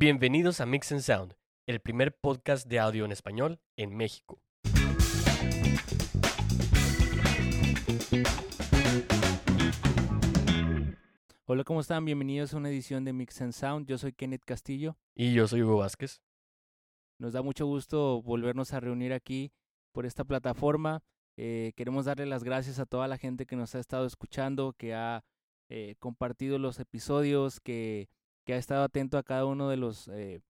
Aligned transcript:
Bienvenidos 0.00 0.60
a 0.60 0.66
Mix 0.66 0.92
and 0.92 1.00
Sound, 1.00 1.34
el 1.66 1.80
primer 1.80 2.16
podcast 2.16 2.68
de 2.68 2.78
audio 2.78 3.04
en 3.04 3.10
español 3.10 3.58
en 3.76 3.96
México. 3.96 4.40
Hola, 11.46 11.64
¿cómo 11.64 11.80
están? 11.80 12.04
Bienvenidos 12.04 12.54
a 12.54 12.58
una 12.58 12.68
edición 12.68 13.04
de 13.04 13.12
Mix 13.12 13.42
and 13.42 13.52
Sound. 13.52 13.88
Yo 13.88 13.98
soy 13.98 14.12
Kenneth 14.12 14.44
Castillo. 14.44 14.96
Y 15.16 15.34
yo 15.34 15.48
soy 15.48 15.62
Hugo 15.62 15.78
Vázquez. 15.78 16.22
Nos 17.18 17.32
da 17.32 17.42
mucho 17.42 17.66
gusto 17.66 18.22
volvernos 18.22 18.72
a 18.74 18.78
reunir 18.78 19.12
aquí 19.12 19.50
por 19.90 20.06
esta 20.06 20.22
plataforma. 20.22 21.02
Eh, 21.36 21.72
queremos 21.74 22.04
darle 22.04 22.26
las 22.26 22.44
gracias 22.44 22.78
a 22.78 22.86
toda 22.86 23.08
la 23.08 23.18
gente 23.18 23.46
que 23.46 23.56
nos 23.56 23.74
ha 23.74 23.80
estado 23.80 24.06
escuchando, 24.06 24.74
que 24.74 24.94
ha 24.94 25.24
eh, 25.68 25.96
compartido 25.98 26.60
los 26.60 26.78
episodios, 26.78 27.58
que, 27.58 28.08
que, 28.48 28.54
ha 28.54 28.56
estado 28.56 28.82
atento 28.82 29.18
a 29.18 29.22
cada 29.22 29.44
uno 29.44 29.68
de 29.68 29.76
los 29.76 30.08
eh, 30.08 30.40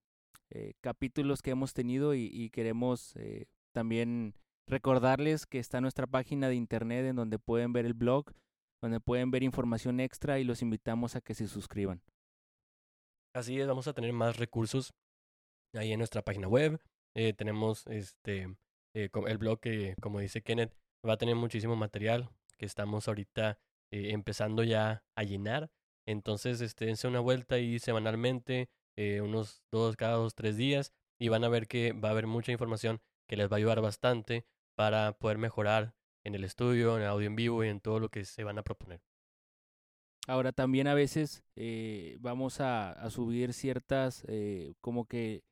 capítulos 0.81 1.43
que 1.43 1.51
hemos 1.51 1.75
tenido 1.75 2.15
y, 2.15 2.51
queremos 2.51 3.15
también 3.73 4.35
recordarles 4.67 5.47
que 5.47 5.59
está 5.59 5.81
nuestra 5.81 6.07
página 6.07 6.49
de 6.49 6.55
internet 6.55 7.07
en 7.07 7.17
donde 7.17 7.39
pueden 7.39 7.73
ver 7.73 7.87
el 7.87 7.95
blog 7.95 8.33
donde 8.81 9.01
pueden 9.01 9.31
ver 9.31 9.43
información 9.43 10.01
extra 10.01 10.39
y 10.39 10.45
los 10.45 10.63
invitamos 10.63 11.17
a 11.17 11.21
que 11.21 11.35
se 11.35 11.49
suscriban. 11.49 12.03
Así 13.35 13.61
es, 13.61 13.67
vamos 13.67 13.89
a 13.89 13.93
tener 13.93 14.13
más 14.13 14.37
recursos 14.37 14.95
ahí 15.75 15.93
en 15.93 15.99
nuestra 15.99 16.23
página 16.23 16.49
web. 16.49 16.81
Eh, 17.15 17.33
tenemos 17.33 17.87
este 17.89 18.57
eh, 18.95 19.11
el 19.27 19.39
blog 19.39 19.61
que, 19.61 19.95
como 20.01 20.21
dice 20.21 20.43
Kenneth, 20.43 20.75
va 21.07 21.15
a 21.15 21.19
tener 21.19 21.37
muchísimo 21.37 21.77
material 21.77 22.31
que 22.57 22.67
estamos 22.67 23.09
ahorita 23.09 23.59
eh, 23.91 24.11
empezando 24.13 24.65
ya 24.65 25.05
a 25.15 25.23
llenar. 25.25 25.71
Entonces, 26.09 26.63
este, 26.63 26.87
dense 26.87 27.07
una 27.07 27.21
vuelta 27.21 27.57
ahí 27.57 27.79
semanalmente, 27.79 28.71
unos 29.23 29.63
dos, 29.71 29.95
cada 29.95 30.15
dos, 30.17 30.35
tres 30.35 30.57
días, 30.57 30.93
y 31.21 31.29
van 31.29 31.45
a 31.45 31.49
ver 31.49 31.69
que 31.69 31.93
va 31.93 32.09
a 32.09 32.13
haber 32.13 32.27
mucha 32.27 32.51
información 32.51 33.01
que 33.29 33.37
les 33.37 33.51
va 33.51 33.57
a 33.57 33.59
ayudar 33.59 33.83
bastante 33.83 34.47
para 34.75 35.13
poder 35.13 35.37
mejorar 35.37 35.95
en 36.25 36.35
el 36.35 36.45
estudio, 36.45 36.97
en 36.97 37.03
el 37.03 37.09
audio 37.09 37.27
en 37.27 37.37
vivo 37.37 37.63
y 37.63 37.69
en 37.69 37.81
todo 37.81 38.01
lo 38.01 38.09
que 38.09 38.25
se 38.25 38.43
van 38.43 38.59
a 38.59 38.63
proponer. 38.63 39.03
Ahora 40.27 40.53
también 40.53 40.87
a 40.87 40.95
veces 40.95 41.43
eh, 41.57 42.17
vamos 42.21 42.61
a, 42.61 42.93
a, 42.93 43.11
subir 43.11 43.53
ciertas 43.53 44.25
eh, 44.29 44.75
como 44.81 45.07
que 45.07 45.43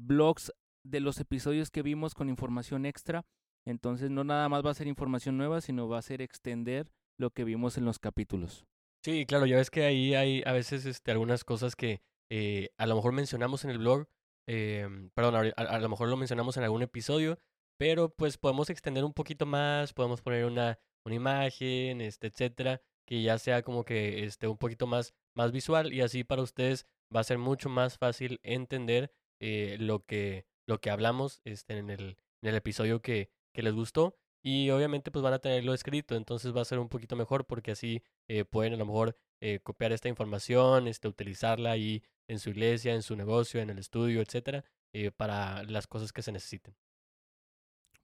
blogs 0.00 0.52
de 0.82 1.00
los 1.00 1.18
episodios 1.18 1.70
que 1.70 1.82
vimos 1.82 2.14
con 2.14 2.28
información 2.28 2.86
extra. 2.86 3.24
Entonces 3.64 4.10
no 4.10 4.24
nada 4.24 4.48
más 4.48 4.64
va 4.64 4.70
a 4.70 4.74
ser 4.74 4.86
información 4.86 5.38
nueva, 5.38 5.60
sino 5.60 5.88
va 5.88 5.98
a 5.98 6.02
ser 6.02 6.20
extender 6.20 6.90
lo 7.18 7.30
que 7.30 7.44
vimos 7.44 7.78
en 7.78 7.84
los 7.84 7.98
capítulos. 7.98 8.66
Sí, 9.04 9.26
claro, 9.26 9.46
ya 9.46 9.56
ves 9.56 9.70
que 9.70 9.84
ahí 9.84 10.14
hay 10.14 10.42
a 10.46 10.52
veces 10.52 10.86
este, 10.86 11.10
algunas 11.10 11.42
cosas 11.42 11.74
que 11.74 12.02
eh, 12.30 12.70
a 12.78 12.86
lo 12.86 12.94
mejor 12.94 13.12
mencionamos 13.12 13.64
en 13.64 13.70
el 13.70 13.78
blog, 13.78 14.06
eh, 14.46 14.88
perdón, 15.14 15.52
a, 15.56 15.60
a, 15.60 15.78
lo 15.80 15.88
mejor 15.88 16.08
lo 16.08 16.16
mencionamos 16.16 16.56
en 16.56 16.62
algún 16.62 16.82
episodio, 16.82 17.36
pero 17.78 18.14
pues 18.14 18.38
podemos 18.38 18.70
extender 18.70 19.04
un 19.04 19.12
poquito 19.12 19.44
más, 19.44 19.92
podemos 19.92 20.22
poner 20.22 20.44
una, 20.44 20.78
una 21.04 21.16
imagen, 21.16 22.00
este, 22.00 22.28
etcétera, 22.28 22.80
que 23.04 23.22
ya 23.22 23.38
sea 23.38 23.62
como 23.62 23.84
que 23.84 24.24
esté 24.24 24.46
un 24.46 24.58
poquito 24.58 24.86
más, 24.86 25.14
más 25.34 25.50
visual 25.50 25.92
y 25.92 26.00
así 26.00 26.22
para 26.22 26.42
ustedes 26.42 26.86
va 27.14 27.20
a 27.20 27.24
ser 27.24 27.38
mucho 27.38 27.68
más 27.68 27.98
fácil 27.98 28.38
entender 28.44 29.12
eh, 29.40 29.76
lo, 29.80 30.04
que, 30.06 30.46
lo 30.68 30.80
que 30.80 30.90
hablamos 30.90 31.40
este, 31.44 31.76
en, 31.76 31.90
el, 31.90 32.18
en 32.40 32.50
el 32.50 32.54
episodio 32.54 33.02
que, 33.02 33.30
que 33.52 33.62
les 33.62 33.74
gustó 33.74 34.16
y 34.42 34.70
obviamente 34.70 35.10
pues 35.10 35.22
van 35.22 35.34
a 35.34 35.38
tenerlo 35.38 35.72
escrito, 35.72 36.16
entonces 36.16 36.54
va 36.54 36.62
a 36.62 36.64
ser 36.64 36.78
un 36.78 36.88
poquito 36.88 37.14
mejor 37.16 37.46
porque 37.46 37.70
así 37.70 38.02
eh, 38.28 38.44
pueden 38.44 38.74
a 38.74 38.76
lo 38.76 38.86
mejor 38.86 39.16
eh, 39.40 39.60
copiar 39.60 39.92
esta 39.92 40.08
información, 40.08 40.86
este, 40.86 41.08
utilizarla 41.08 41.72
ahí 41.72 42.02
en 42.28 42.38
su 42.38 42.50
iglesia, 42.50 42.94
en 42.94 43.02
su 43.02 43.16
negocio, 43.16 43.60
en 43.60 43.70
el 43.70 43.78
estudio, 43.78 44.20
etcétera, 44.20 44.64
eh, 44.92 45.10
para 45.10 45.62
las 45.64 45.86
cosas 45.86 46.12
que 46.12 46.22
se 46.22 46.32
necesiten. 46.32 46.74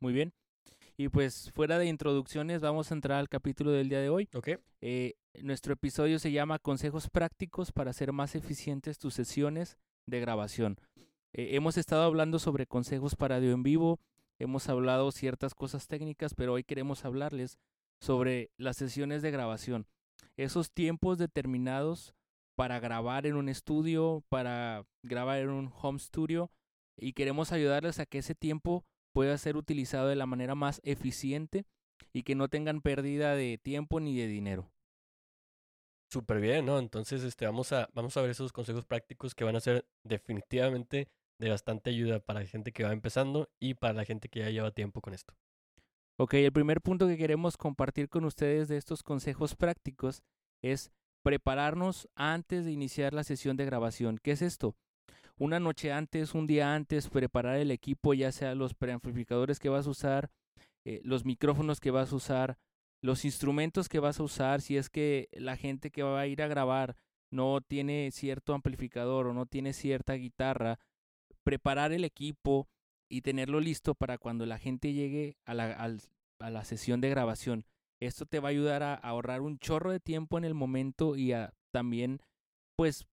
Muy 0.01 0.13
bien. 0.13 0.33
Y 0.97 1.09
pues 1.09 1.53
fuera 1.53 1.79
de 1.79 1.87
introducciones, 1.87 2.61
vamos 2.61 2.91
a 2.91 2.95
entrar 2.95 3.19
al 3.19 3.29
capítulo 3.29 3.71
del 3.71 3.89
día 3.89 4.01
de 4.01 4.09
hoy. 4.09 4.29
Ok. 4.35 4.49
Eh, 4.81 5.15
nuestro 5.43 5.75
episodio 5.75 6.19
se 6.19 6.33
llama 6.33 6.59
Consejos 6.59 7.09
prácticos 7.09 7.71
para 7.71 7.91
hacer 7.91 8.13
más 8.13 8.35
eficientes 8.35 8.99
tus 8.99 9.15
sesiones 9.15 9.79
de 10.07 10.19
grabación. 10.19 10.81
Hemos 11.33 11.77
estado 11.77 12.03
hablando 12.03 12.41
sobre 12.41 12.67
consejos 12.67 13.15
para 13.15 13.37
audio 13.37 13.53
en 13.53 13.63
vivo, 13.63 14.01
hemos 14.39 14.69
hablado 14.69 15.11
ciertas 15.13 15.55
cosas 15.55 15.87
técnicas, 15.87 16.35
pero 16.35 16.55
hoy 16.55 16.65
queremos 16.65 17.05
hablarles 17.05 17.59
sobre 18.01 18.51
las 18.57 18.77
sesiones 18.77 19.23
de 19.23 19.31
grabación. 19.31 19.87
Esos 20.37 20.73
tiempos 20.73 21.19
determinados 21.19 22.15
para 22.57 22.81
grabar 22.81 23.27
en 23.27 23.37
un 23.37 23.49
estudio, 23.49 24.25
para 24.29 24.85
grabar 25.03 25.39
en 25.39 25.51
un 25.51 25.73
home 25.81 25.99
studio, 25.99 26.51
y 26.97 27.13
queremos 27.13 27.53
ayudarles 27.53 27.99
a 28.01 28.07
que 28.07 28.19
ese 28.19 28.35
tiempo 28.35 28.85
pueda 29.13 29.37
ser 29.39 29.57
utilizado 29.57 30.09
de 30.09 30.17
la 30.17 30.27
manera 30.27 30.55
más 30.55 30.81
eficiente 30.85 31.67
y 32.13 32.23
que 32.23 32.35
no 32.35 32.49
tengan 32.49 32.81
pérdida 32.81 33.35
de 33.35 33.59
tiempo 33.59 34.01
ni 34.01 34.17
de 34.17 34.27
dinero. 34.27 34.71
Súper 36.11 36.41
bien, 36.41 36.65
¿no? 36.65 36.79
Entonces, 36.79 37.23
este, 37.23 37.45
vamos 37.45 37.73
a, 37.73 37.89
vamos 37.93 38.17
a 38.17 38.23
ver 38.23 38.31
esos 38.31 38.53
consejos 38.53 38.87
prácticos 38.87 39.35
que 39.35 39.45
van 39.45 39.57
a 39.57 39.61
ser 39.61 39.87
definitivamente 40.05 41.09
de 41.39 41.51
bastante 41.51 41.91
ayuda 41.91 42.21
para 42.21 42.45
gente 42.47 42.73
que 42.73 42.85
va 42.85 42.93
empezando 42.93 43.49
y 43.59 43.75
para 43.75 43.95
la 43.95 44.05
gente 44.05 44.29
que 44.29 44.41
ya 44.41 44.51
lleva 44.51 44.71
tiempo 44.71 45.01
con 45.01 45.15
esto. 45.15 45.35
Ok, 46.17 46.35
el 46.35 46.53
primer 46.53 46.81
punto 46.81 47.07
que 47.07 47.17
queremos 47.17 47.57
compartir 47.57 48.09
con 48.09 48.25
ustedes 48.25 48.69
de 48.69 48.77
estos 48.77 49.03
consejos 49.03 49.55
prácticos 49.55 50.23
es 50.63 50.91
prepararnos 51.23 52.09
antes 52.17 52.65
de 52.65 52.73
iniciar 52.73 53.15
la 53.15 53.23
sesión 53.23 53.57
de 53.57 53.65
grabación. 53.65 54.19
¿Qué 54.19 54.33
es 54.33 54.43
esto? 54.43 54.75
una 55.39 55.61
noche 55.61 55.93
antes, 55.93 56.35
un 56.35 56.47
día 56.47 56.75
antes, 56.75 57.09
preparar 57.09 57.59
el 57.59 57.71
equipo, 57.71 58.15
ya 58.15 58.33
sea 58.33 58.55
los 58.55 58.75
preamplificadores 58.75 59.59
que 59.59 59.69
vas 59.69 59.87
a 59.87 59.91
usar, 59.91 60.31
eh, 60.85 61.01
los 61.05 61.25
micrófonos 61.25 61.81
que 61.81 61.91
vas 61.91 62.13
a 62.13 62.17
usar, 62.17 62.59
los 63.01 63.25
instrumentos 63.25 63.89
que 63.89 64.01
vas 64.01 64.19
a 64.19 64.25
usar, 64.25 64.61
si 64.61 64.77
es 64.77 64.91
que 64.91 65.29
la 65.33 65.57
gente 65.57 65.91
que 65.91 66.03
va 66.03 66.21
a 66.21 66.27
ir 66.27 66.43
a 66.43 66.49
grabar 66.49 66.97
no 67.31 67.61
tiene 67.61 68.11
cierto 68.11 68.55
amplificador 68.55 69.29
o 69.29 69.35
no 69.35 69.47
tiene 69.47 69.73
cierta 69.73 70.15
guitarra, 70.15 70.81
preparar 71.49 71.93
el 71.93 72.05
equipo 72.05 72.69
y 73.11 73.23
tenerlo 73.23 73.59
listo 73.59 73.95
para 73.95 74.19
cuando 74.19 74.45
la 74.45 74.59
gente 74.59 74.93
llegue 74.93 75.39
a 75.47 75.55
la, 75.55 75.73
a 76.41 76.51
la 76.51 76.65
sesión 76.65 77.01
de 77.01 77.09
grabación. 77.09 77.65
Esto 78.03 78.27
te 78.27 78.39
va 78.39 78.49
a 78.49 78.51
ayudar 78.51 78.83
a 78.83 78.93
ahorrar 78.93 79.41
un 79.41 79.59
chorro 79.59 79.91
de 79.91 79.99
tiempo 79.99 80.37
en 80.37 80.45
el 80.45 80.53
momento 80.53 81.17
y 81.17 81.33
a 81.33 81.55
también 81.73 82.21
pues 82.77 83.07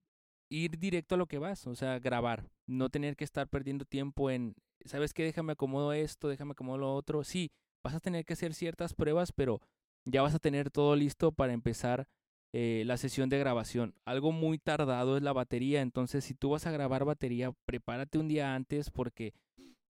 ir 0.51 0.78
directo 0.78 1.16
a 1.16 1.18
lo 1.18 1.28
que 1.28 1.38
vas, 1.38 1.66
o 1.66 1.75
sea, 1.75 1.97
grabar, 2.00 2.50
no 2.68 2.90
tener 2.90 3.16
que 3.16 3.24
estar 3.24 3.47
perdiendo 3.47 3.85
tiempo 3.85 4.29
en, 4.29 4.57
¿sabes 4.84 5.13
qué? 5.13 5.24
Déjame 5.24 5.53
acomodo 5.53 5.94
esto, 5.94 6.28
déjame 6.28 6.51
acomodo 6.51 6.78
lo 6.78 6.94
otro. 6.94 7.24
Sí, 7.24 7.53
vas 7.85 7.95
a 7.95 8.01
tener 8.01 8.25
que 8.25 8.34
hacer 8.34 8.53
ciertas 8.53 8.94
pruebas, 8.94 9.31
pero 9.31 9.62
ya 10.03 10.22
vas 10.22 10.35
a 10.35 10.40
tener 10.40 10.72
todo 10.72 10.97
listo 10.97 11.31
para 11.31 11.53
empezar 11.53 12.09
eh, 12.58 12.84
la 12.86 12.96
sesión 12.96 13.28
de 13.28 13.38
grabación. 13.38 13.94
Algo 14.06 14.32
muy 14.32 14.58
tardado 14.58 15.18
es 15.18 15.24
la 15.24 15.34
batería, 15.34 15.82
entonces 15.82 16.24
si 16.24 16.34
tú 16.36 16.52
vas 16.52 16.66
a 16.66 16.72
grabar 16.72 17.04
batería, 17.04 17.52
prepárate 17.66 18.18
un 18.18 18.30
día 18.30 18.56
antes 18.56 18.90
porque 18.92 19.34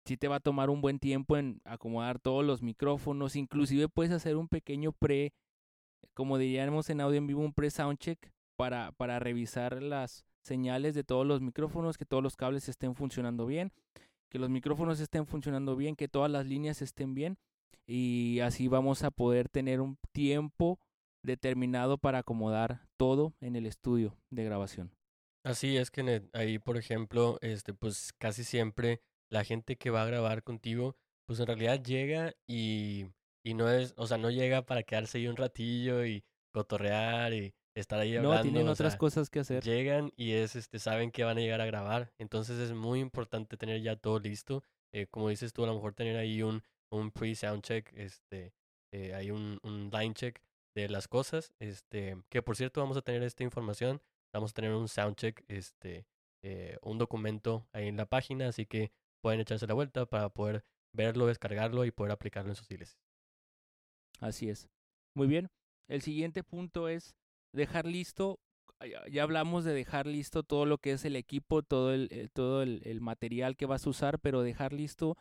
sí 0.04 0.16
te 0.16 0.28
va 0.28 0.36
a 0.36 0.40
tomar 0.40 0.70
un 0.70 0.80
buen 0.80 1.00
tiempo 1.00 1.36
en 1.36 1.60
acomodar 1.64 2.20
todos 2.20 2.44
los 2.44 2.62
micrófonos, 2.62 3.34
inclusive 3.34 3.88
puedes 3.88 4.12
hacer 4.12 4.36
un 4.36 4.46
pequeño 4.46 4.92
pre, 4.92 5.32
como 6.14 6.38
diríamos 6.38 6.88
en 6.90 7.00
audio 7.00 7.18
en 7.18 7.26
vivo, 7.26 7.40
un 7.40 7.52
pre 7.52 7.70
soundcheck 7.70 8.30
para, 8.56 8.92
para 8.92 9.18
revisar 9.18 9.82
las, 9.82 10.24
señales 10.42 10.94
de 10.94 11.04
todos 11.04 11.26
los 11.26 11.40
micrófonos, 11.40 11.96
que 11.96 12.04
todos 12.04 12.22
los 12.22 12.36
cables 12.36 12.68
estén 12.68 12.94
funcionando 12.94 13.46
bien, 13.46 13.72
que 14.28 14.38
los 14.38 14.50
micrófonos 14.50 15.00
estén 15.00 15.26
funcionando 15.26 15.76
bien, 15.76 15.96
que 15.96 16.08
todas 16.08 16.30
las 16.30 16.46
líneas 16.46 16.82
estén 16.82 17.14
bien 17.14 17.38
y 17.86 18.40
así 18.40 18.68
vamos 18.68 19.02
a 19.02 19.10
poder 19.10 19.48
tener 19.48 19.80
un 19.80 19.98
tiempo 20.12 20.78
determinado 21.22 21.98
para 21.98 22.18
acomodar 22.18 22.86
todo 22.96 23.34
en 23.40 23.56
el 23.56 23.66
estudio 23.66 24.16
de 24.30 24.44
grabación. 24.44 24.92
Así 25.44 25.76
es 25.76 25.90
que 25.90 26.22
ahí, 26.32 26.58
por 26.58 26.76
ejemplo, 26.76 27.38
este, 27.40 27.74
pues 27.74 28.12
casi 28.18 28.44
siempre 28.44 29.00
la 29.28 29.44
gente 29.44 29.76
que 29.76 29.90
va 29.90 30.02
a 30.02 30.06
grabar 30.06 30.42
contigo, 30.42 30.96
pues 31.26 31.40
en 31.40 31.46
realidad 31.46 31.82
llega 31.82 32.34
y, 32.46 33.06
y 33.44 33.54
no 33.54 33.70
es, 33.70 33.94
o 33.96 34.06
sea, 34.06 34.18
no 34.18 34.30
llega 34.30 34.62
para 34.62 34.82
quedarse 34.82 35.18
ahí 35.18 35.26
un 35.26 35.36
ratillo 35.36 36.04
y 36.04 36.24
cotorrear 36.52 37.32
y 37.32 37.54
estar 37.74 37.98
ahí 37.98 38.16
hablando. 38.16 38.36
No, 38.36 38.42
tienen 38.42 38.68
otras 38.68 38.96
cosas 38.96 39.30
que 39.30 39.40
hacer. 39.40 39.64
Llegan 39.64 40.12
y 40.16 40.32
es, 40.32 40.54
este, 40.54 40.78
saben 40.78 41.10
que 41.10 41.24
van 41.24 41.38
a 41.38 41.40
llegar 41.40 41.60
a 41.60 41.66
grabar. 41.66 42.12
Entonces 42.18 42.58
es 42.58 42.72
muy 42.72 43.00
importante 43.00 43.56
tener 43.56 43.80
ya 43.82 43.96
todo 43.96 44.20
listo. 44.20 44.62
Eh, 44.92 45.06
como 45.10 45.30
dices 45.30 45.52
tú, 45.52 45.64
a 45.64 45.66
lo 45.66 45.74
mejor 45.74 45.94
tener 45.94 46.16
ahí 46.16 46.42
un, 46.42 46.62
un 46.90 47.10
pre-sound 47.10 47.62
check, 47.62 47.90
este, 47.96 48.52
eh, 48.92 49.14
hay 49.14 49.30
un, 49.30 49.58
un 49.62 49.90
line 49.90 50.14
check 50.14 50.40
de 50.74 50.88
las 50.88 51.08
cosas. 51.08 51.52
Este, 51.58 52.16
que 52.28 52.42
por 52.42 52.56
cierto, 52.56 52.80
vamos 52.80 52.96
a 52.96 53.02
tener 53.02 53.22
esta 53.22 53.44
información. 53.44 54.00
Vamos 54.32 54.52
a 54.52 54.54
tener 54.54 54.72
un 54.72 54.88
sound 54.88 55.16
check, 55.16 55.44
este, 55.48 56.06
eh, 56.42 56.78
un 56.82 56.98
documento 56.98 57.66
ahí 57.72 57.88
en 57.88 57.96
la 57.96 58.06
página. 58.06 58.48
Así 58.48 58.66
que 58.66 58.92
pueden 59.20 59.40
echarse 59.40 59.66
la 59.66 59.74
vuelta 59.74 60.06
para 60.06 60.28
poder 60.30 60.64
verlo, 60.94 61.26
descargarlo 61.26 61.84
y 61.84 61.90
poder 61.90 62.12
aplicarlo 62.12 62.50
en 62.50 62.56
sus 62.56 62.70
iglesias. 62.70 63.00
Así 64.20 64.48
es. 64.48 64.68
Muy 65.14 65.26
bien. 65.26 65.50
El 65.88 66.02
siguiente 66.02 66.42
punto 66.42 66.88
es 66.88 67.16
dejar 67.52 67.86
listo 67.86 68.40
ya 69.10 69.22
hablamos 69.22 69.64
de 69.64 69.72
dejar 69.72 70.06
listo 70.06 70.42
todo 70.42 70.66
lo 70.66 70.78
que 70.78 70.92
es 70.92 71.04
el 71.04 71.16
equipo, 71.16 71.62
todo 71.62 71.92
el, 71.92 72.08
eh, 72.10 72.28
todo 72.32 72.62
el, 72.62 73.00
material 73.00 73.56
que 73.56 73.66
vas 73.66 73.86
a 73.86 73.90
usar, 73.90 74.18
pero 74.18 74.42
dejar 74.42 74.72
listo 74.72 75.16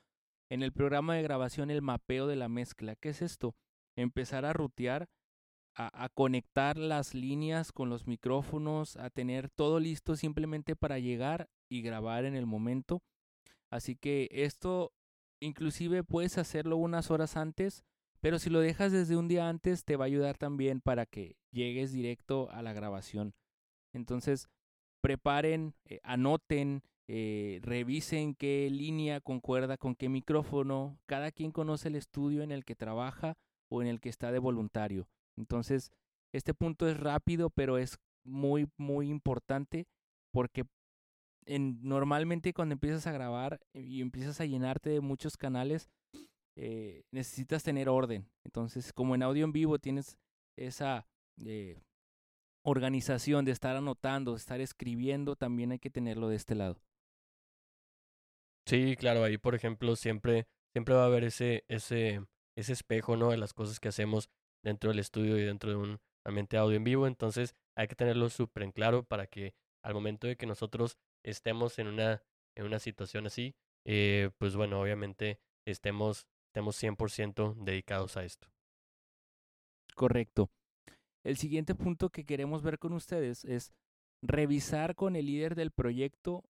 en 0.50 0.64
el 0.64 0.72
programa 0.72 1.16
de 1.16 1.24
grabación 1.24 1.70
el 1.72 1.82
mapeo 1.82 2.28
de 2.28 2.36
la 2.36 2.50
mezcla. 2.50 2.96
¿Qué 2.96 3.10
es 3.10 3.22
esto? 3.22 3.56
Empezar 3.96 4.46
a 4.46 4.54
rutear, 4.54 5.10
a, 5.76 6.10
conectar 6.10 6.78
las 6.78 7.14
líneas 7.14 7.72
con 7.72 7.90
los 7.90 8.08
micrófonos, 8.08 8.98
a 8.98 9.10
tener 9.10 9.50
todo 9.50 9.80
listo 9.80 10.16
simplemente 10.16 10.76
para 10.76 11.00
llegar 11.00 11.50
y 11.70 11.82
grabar 11.82 12.26
en 12.26 12.36
el 12.36 12.46
momento. 12.46 13.02
Así 13.70 13.96
que 13.96 14.28
esto 14.32 14.92
inclusive 15.40 16.04
puedes 16.04 16.38
hacerlo 16.38 16.78
unas 16.78 17.10
horas 17.10 17.38
antes, 17.38 17.84
pero 18.20 18.38
si 18.38 18.50
lo 18.50 18.60
dejas 18.60 18.92
desde 18.92 19.16
un 19.16 19.28
día 19.28 19.50
antes 19.50 19.86
te 19.86 19.96
va 19.96 20.06
a 20.06 20.08
ayudar 20.08 20.38
también 20.38 20.82
para 20.82 21.06
que 21.06 21.38
llegues 21.52 21.92
directo 21.92 22.50
a 22.52 22.62
la 22.62 22.74
grabación. 22.74 23.34
Entonces, 23.94 24.48
preparen, 25.02 25.74
eh, 25.86 26.00
anoten, 26.04 26.84
eh, 27.08 27.60
revisen 27.64 28.36
qué 28.36 28.70
línea 28.70 29.20
concuerda 29.20 29.78
con 29.78 29.96
qué 29.96 30.10
micrófono. 30.10 31.00
Cada 31.08 31.32
quien 31.32 31.52
conoce 31.52 31.88
el 31.88 31.96
estudio 31.96 32.44
en 32.44 32.52
el 32.52 32.64
que 32.64 32.76
trabaja 32.76 33.38
o 33.70 33.82
en 33.82 33.88
el 33.88 34.00
que 34.00 34.10
está 34.10 34.32
de 34.32 34.40
voluntario. 34.40 35.08
Entonces, 35.38 35.92
este 36.34 36.54
punto 36.54 36.88
es 36.88 37.00
rápido, 37.00 37.50
pero 37.50 37.78
es 37.78 37.98
muy, 38.24 38.68
muy 38.78 39.10
importante 39.10 39.88
porque 40.32 40.66
en, 41.46 41.80
normalmente 41.82 42.54
cuando 42.54 42.74
empiezas 42.74 43.08
a 43.08 43.12
grabar 43.12 43.60
y 43.74 44.02
empiezas 44.02 44.40
a 44.40 44.46
llenarte 44.46 44.90
de 44.90 45.02
muchos 45.02 45.38
canales, 45.38 45.90
eh, 46.56 47.04
necesitas 47.12 47.64
tener 47.64 47.90
orden. 47.90 48.30
Entonces, 48.44 48.94
como 48.94 49.16
en 49.16 49.24
audio 49.24 49.46
en 49.46 49.52
vivo 49.52 49.80
tienes 49.80 50.18
esa 50.58 51.08
organización, 52.64 53.46
de 53.46 53.52
estar 53.52 53.76
anotando, 53.76 54.32
de 54.32 54.38
estar 54.38 54.62
escribiendo, 54.62 55.36
también 55.36 55.72
hay 55.72 55.80
que 55.80 55.90
tenerlo 55.90 56.30
de 56.30 56.36
este 56.36 56.56
lado. 56.56 56.80
Sí, 58.68 58.96
claro, 58.96 59.24
ahí 59.24 59.38
por 59.38 59.56
ejemplo 59.56 59.96
siempre, 59.96 60.48
siempre 60.74 60.94
va 60.94 61.04
a 61.04 61.08
haber 61.08 61.24
ese, 61.24 61.66
ese, 61.68 62.24
ese 62.56 62.74
espejo, 62.74 63.18
¿no? 63.18 63.32
De 63.32 63.38
las 63.38 63.54
cosas 63.54 63.80
que 63.80 63.90
hacemos 63.90 64.30
dentro 64.64 64.90
del 64.90 65.00
estudio 65.00 65.38
y 65.38 65.44
dentro 65.44 65.70
de 65.70 65.76
un 65.76 66.00
ambiente 66.26 66.58
audio 66.58 66.78
en 66.78 66.84
vivo. 66.84 67.08
Entonces 67.08 67.56
hay 67.76 67.88
que 67.88 67.96
tenerlo 67.96 68.30
súper 68.30 68.64
en 68.64 68.72
claro 68.72 69.04
para 69.04 69.28
que 69.28 69.54
al 69.84 69.94
momento 69.94 70.28
de 70.28 70.36
que 70.36 70.46
nosotros 70.46 70.98
estemos 71.24 71.80
en 71.80 71.88
una, 71.88 72.24
en 72.56 72.66
una 72.66 72.80
situación 72.80 73.26
así, 73.28 73.56
eh, 73.86 74.30
pues 74.38 74.56
bueno, 74.56 74.82
obviamente 74.82 75.40
estemos, 75.66 76.28
estemos 76.48 76.82
100% 76.82 77.56
dedicados 77.64 78.18
a 78.18 78.24
esto. 78.24 78.48
Correcto. 79.96 80.50
El 81.24 81.38
siguiente 81.38 81.76
punto 81.76 82.10
que 82.10 82.26
queremos 82.26 82.64
ver 82.64 82.80
con 82.80 82.94
ustedes 82.94 83.46
es 83.46 83.72
revisar 84.22 84.96
con 84.96 85.16
el 85.16 85.28
líder 85.28 85.56
del 85.56 85.72
proyecto 85.72 86.44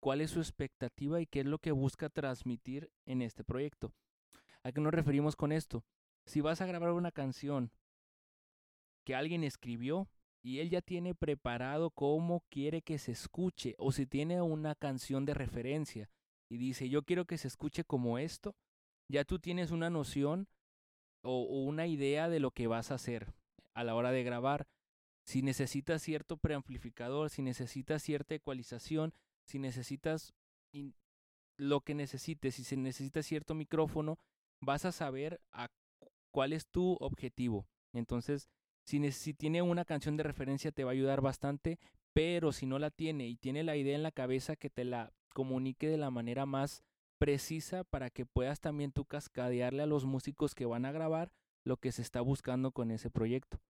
cuál 0.00 0.20
es 0.20 0.30
su 0.30 0.40
expectativa 0.40 1.20
y 1.20 1.26
qué 1.26 1.40
es 1.40 1.46
lo 1.46 1.58
que 1.58 1.72
busca 1.72 2.08
transmitir 2.08 2.90
en 3.06 3.22
este 3.22 3.44
proyecto. 3.44 3.92
¿A 4.62 4.72
qué 4.72 4.80
nos 4.80 4.92
referimos 4.92 5.36
con 5.36 5.52
esto? 5.52 5.84
Si 6.28 6.42
vas 6.42 6.60
a 6.60 6.66
grabar 6.66 6.92
una 6.92 7.10
canción 7.10 7.72
que 9.06 9.14
alguien 9.14 9.44
escribió 9.44 10.10
y 10.42 10.58
él 10.58 10.68
ya 10.68 10.82
tiene 10.82 11.14
preparado 11.14 11.88
cómo 11.88 12.44
quiere 12.50 12.82
que 12.82 12.98
se 12.98 13.12
escuche 13.12 13.74
o 13.78 13.92
si 13.92 14.04
tiene 14.04 14.42
una 14.42 14.74
canción 14.74 15.24
de 15.24 15.32
referencia 15.32 16.10
y 16.50 16.58
dice 16.58 16.90
yo 16.90 17.02
quiero 17.02 17.24
que 17.24 17.38
se 17.38 17.48
escuche 17.48 17.82
como 17.82 18.18
esto, 18.18 18.54
ya 19.08 19.24
tú 19.24 19.38
tienes 19.38 19.70
una 19.70 19.88
noción 19.88 20.48
o, 21.22 21.44
una 21.44 21.86
idea 21.86 22.28
de 22.28 22.40
lo 22.40 22.50
que 22.50 22.66
vas 22.66 22.90
a 22.90 22.96
hacer 22.96 23.32
a 23.72 23.82
la 23.82 23.94
hora 23.94 24.10
de 24.10 24.22
grabar. 24.22 24.68
Si 25.24 25.40
necesitas 25.40 26.02
cierto 26.02 26.36
preamplificador, 26.36 27.30
si 27.30 27.40
necesitas 27.40 28.02
cierta 28.02 28.34
ecualización, 28.34 29.14
si 29.44 29.58
necesitas 29.58 30.34
lo 31.56 31.80
que 31.80 31.94
necesites, 31.94 32.56
si 32.56 32.64
se 32.64 32.76
necesita 32.76 33.22
cierto 33.22 33.54
micrófono, 33.54 34.18
vas 34.60 34.84
a 34.84 34.92
saber 34.92 35.40
a 35.52 35.70
cuál 36.30 36.52
es 36.52 36.66
tu 36.66 36.96
objetivo. 37.00 37.66
Entonces, 37.92 38.48
si, 38.84 39.10
si 39.12 39.34
tiene 39.34 39.62
una 39.62 39.84
canción 39.84 40.16
de 40.16 40.22
referencia 40.22 40.72
te 40.72 40.84
va 40.84 40.90
a 40.90 40.94
ayudar 40.94 41.20
bastante, 41.20 41.78
pero 42.12 42.52
si 42.52 42.66
no 42.66 42.78
la 42.78 42.90
tiene 42.90 43.28
y 43.28 43.36
tiene 43.36 43.62
la 43.62 43.76
idea 43.76 43.94
en 43.94 44.02
la 44.02 44.12
cabeza 44.12 44.56
que 44.56 44.70
te 44.70 44.84
la 44.84 45.12
comunique 45.34 45.88
de 45.88 45.98
la 45.98 46.10
manera 46.10 46.46
más 46.46 46.82
precisa 47.18 47.84
para 47.84 48.10
que 48.10 48.26
puedas 48.26 48.60
también 48.60 48.92
tú 48.92 49.04
cascadearle 49.04 49.82
a 49.82 49.86
los 49.86 50.04
músicos 50.04 50.54
que 50.54 50.66
van 50.66 50.84
a 50.84 50.92
grabar 50.92 51.32
lo 51.64 51.76
que 51.76 51.92
se 51.92 52.02
está 52.02 52.20
buscando 52.20 52.72
con 52.72 52.90
ese 52.90 53.10
proyecto. 53.10 53.60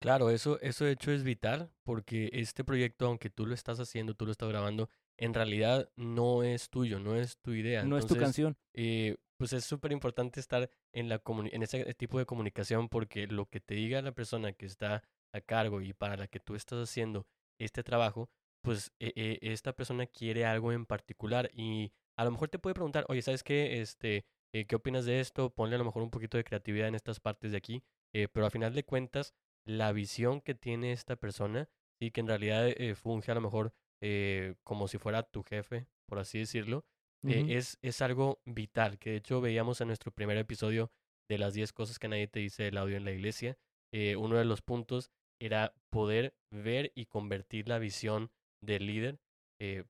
Claro, 0.00 0.30
eso, 0.30 0.58
eso 0.60 0.84
de 0.84 0.92
hecho 0.92 1.12
es 1.12 1.24
vital 1.24 1.70
porque 1.82 2.30
este 2.32 2.64
proyecto, 2.64 3.06
aunque 3.06 3.28
tú 3.28 3.44
lo 3.44 3.54
estás 3.54 3.80
haciendo, 3.80 4.14
tú 4.14 4.24
lo 4.24 4.32
estás 4.32 4.48
grabando, 4.48 4.88
en 5.18 5.34
realidad 5.34 5.90
no 5.96 6.42
es 6.42 6.70
tuyo, 6.70 7.00
no 7.00 7.16
es 7.16 7.38
tu 7.38 7.52
idea. 7.52 7.84
No 7.84 7.98
es 7.98 8.06
tu 8.06 8.16
canción. 8.16 8.56
Eh, 8.72 9.16
pues 9.40 9.54
es 9.54 9.64
súper 9.64 9.90
importante 9.90 10.38
estar 10.38 10.68
en, 10.92 11.08
la 11.08 11.22
en 11.26 11.62
ese 11.62 11.94
tipo 11.94 12.18
de 12.18 12.26
comunicación 12.26 12.90
porque 12.90 13.26
lo 13.26 13.46
que 13.48 13.58
te 13.58 13.72
diga 13.72 14.02
la 14.02 14.12
persona 14.12 14.52
que 14.52 14.66
está 14.66 15.02
a 15.32 15.40
cargo 15.40 15.80
y 15.80 15.94
para 15.94 16.18
la 16.18 16.26
que 16.26 16.40
tú 16.40 16.54
estás 16.54 16.78
haciendo 16.78 17.26
este 17.58 17.82
trabajo, 17.82 18.28
pues 18.62 18.92
e, 19.00 19.14
e, 19.16 19.38
esta 19.40 19.72
persona 19.72 20.04
quiere 20.04 20.44
algo 20.44 20.72
en 20.72 20.84
particular 20.84 21.50
y 21.54 21.90
a 22.18 22.24
lo 22.26 22.32
mejor 22.32 22.50
te 22.50 22.58
puede 22.58 22.74
preguntar, 22.74 23.06
oye, 23.08 23.22
¿sabes 23.22 23.42
qué? 23.42 23.80
Este, 23.80 24.26
eh, 24.52 24.66
¿Qué 24.66 24.76
opinas 24.76 25.06
de 25.06 25.20
esto? 25.20 25.48
Ponle 25.48 25.76
a 25.76 25.78
lo 25.78 25.86
mejor 25.86 26.02
un 26.02 26.10
poquito 26.10 26.36
de 26.36 26.44
creatividad 26.44 26.88
en 26.88 26.94
estas 26.94 27.18
partes 27.18 27.52
de 27.52 27.56
aquí, 27.56 27.82
eh, 28.12 28.28
pero 28.28 28.44
a 28.44 28.50
final 28.50 28.74
de 28.74 28.84
cuentas 28.84 29.32
la 29.64 29.90
visión 29.92 30.42
que 30.42 30.54
tiene 30.54 30.92
esta 30.92 31.16
persona 31.16 31.70
y 31.98 32.10
que 32.10 32.20
en 32.20 32.26
realidad 32.26 32.68
eh, 32.68 32.94
funge 32.94 33.32
a 33.32 33.36
lo 33.36 33.40
mejor 33.40 33.72
eh, 34.02 34.56
como 34.64 34.86
si 34.86 34.98
fuera 34.98 35.22
tu 35.22 35.42
jefe, 35.44 35.86
por 36.06 36.18
así 36.18 36.40
decirlo, 36.40 36.84
eh, 37.26 37.46
es, 37.50 37.78
es 37.82 38.02
algo 38.02 38.40
vital, 38.44 38.98
que 38.98 39.10
de 39.10 39.16
hecho 39.16 39.40
veíamos 39.40 39.80
en 39.80 39.88
nuestro 39.88 40.12
primer 40.12 40.36
episodio 40.36 40.90
de 41.28 41.38
las 41.38 41.54
10 41.54 41.72
cosas 41.72 41.98
que 41.98 42.08
nadie 42.08 42.28
te 42.28 42.40
dice 42.40 42.64
del 42.64 42.78
audio 42.78 42.96
en 42.96 43.04
la 43.04 43.12
iglesia, 43.12 43.56
uno 43.92 44.36
de 44.36 44.44
los 44.44 44.62
puntos 44.62 45.10
era 45.40 45.74
poder 45.90 46.34
ver 46.52 46.92
y 46.94 47.06
convertir 47.06 47.68
la 47.68 47.78
visión 47.78 48.30
del 48.62 48.86
líder 48.86 49.18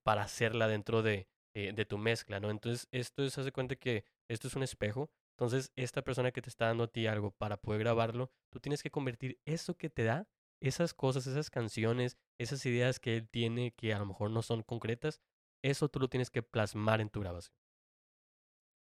para 0.02 0.22
hacerla 0.22 0.68
dentro 0.68 1.02
de, 1.02 1.28
de 1.54 1.84
tu 1.84 1.98
mezcla, 1.98 2.40
¿no? 2.40 2.50
Entonces, 2.50 2.88
esto 2.92 3.24
es, 3.24 3.36
hace 3.38 3.52
cuenta 3.52 3.76
que 3.76 4.04
esto 4.28 4.48
es 4.48 4.56
un 4.56 4.62
espejo 4.62 5.10
entonces, 5.40 5.72
esta 5.74 6.02
persona 6.02 6.32
que 6.32 6.42
te 6.42 6.50
está 6.50 6.66
dando 6.66 6.84
a 6.84 6.88
ti 6.88 7.06
algo 7.06 7.30
para 7.30 7.56
poder 7.56 7.80
grabarlo, 7.80 8.30
tú 8.50 8.60
tienes 8.60 8.82
que 8.82 8.90
convertir 8.90 9.40
eso 9.46 9.74
que 9.74 9.88
te 9.88 10.04
da, 10.04 10.28
esas 10.60 10.92
cosas, 10.92 11.26
esas 11.26 11.48
canciones, 11.48 12.18
esas 12.38 12.66
ideas 12.66 13.00
que 13.00 13.16
él 13.16 13.26
tiene 13.26 13.72
que 13.72 13.94
a 13.94 13.98
lo 13.98 14.04
mejor 14.04 14.30
no 14.30 14.42
son 14.42 14.62
concretas, 14.62 15.22
eso 15.62 15.88
tú 15.88 16.00
lo 16.00 16.08
tienes 16.08 16.30
que 16.30 16.42
plasmar 16.42 17.00
en 17.00 17.10
tu 17.10 17.20
grabación. 17.20 17.54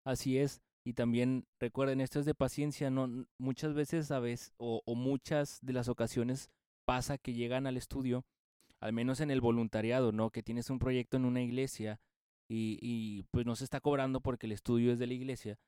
Así 0.04 0.38
es. 0.38 0.62
Y 0.84 0.94
también 0.94 1.46
recuerden, 1.58 2.00
esto 2.00 2.18
es 2.18 2.24
de 2.24 2.34
paciencia, 2.34 2.90
no 2.90 3.26
muchas 3.38 3.74
veces 3.74 4.10
a 4.10 4.18
veces 4.18 4.52
o, 4.56 4.82
muchas 4.94 5.58
de 5.62 5.74
las 5.74 5.88
ocasiones 5.88 6.50
pasa 6.86 7.18
que 7.18 7.34
llegan 7.34 7.66
al 7.66 7.76
estudio, 7.76 8.24
al 8.80 8.94
menos 8.94 9.20
en 9.20 9.30
el 9.30 9.42
voluntariado, 9.42 10.10
¿no? 10.10 10.30
Que 10.30 10.42
tienes 10.42 10.70
un 10.70 10.78
proyecto 10.78 11.18
en 11.18 11.26
una 11.26 11.42
iglesia 11.42 12.00
y, 12.48 12.78
y 12.80 13.24
pues 13.24 13.44
no 13.44 13.56
se 13.56 13.64
está 13.64 13.80
cobrando 13.80 14.20
porque 14.20 14.46
el 14.46 14.52
estudio 14.52 14.90
es 14.90 14.98
de 14.98 15.06
la 15.06 15.14
iglesia 15.14 15.58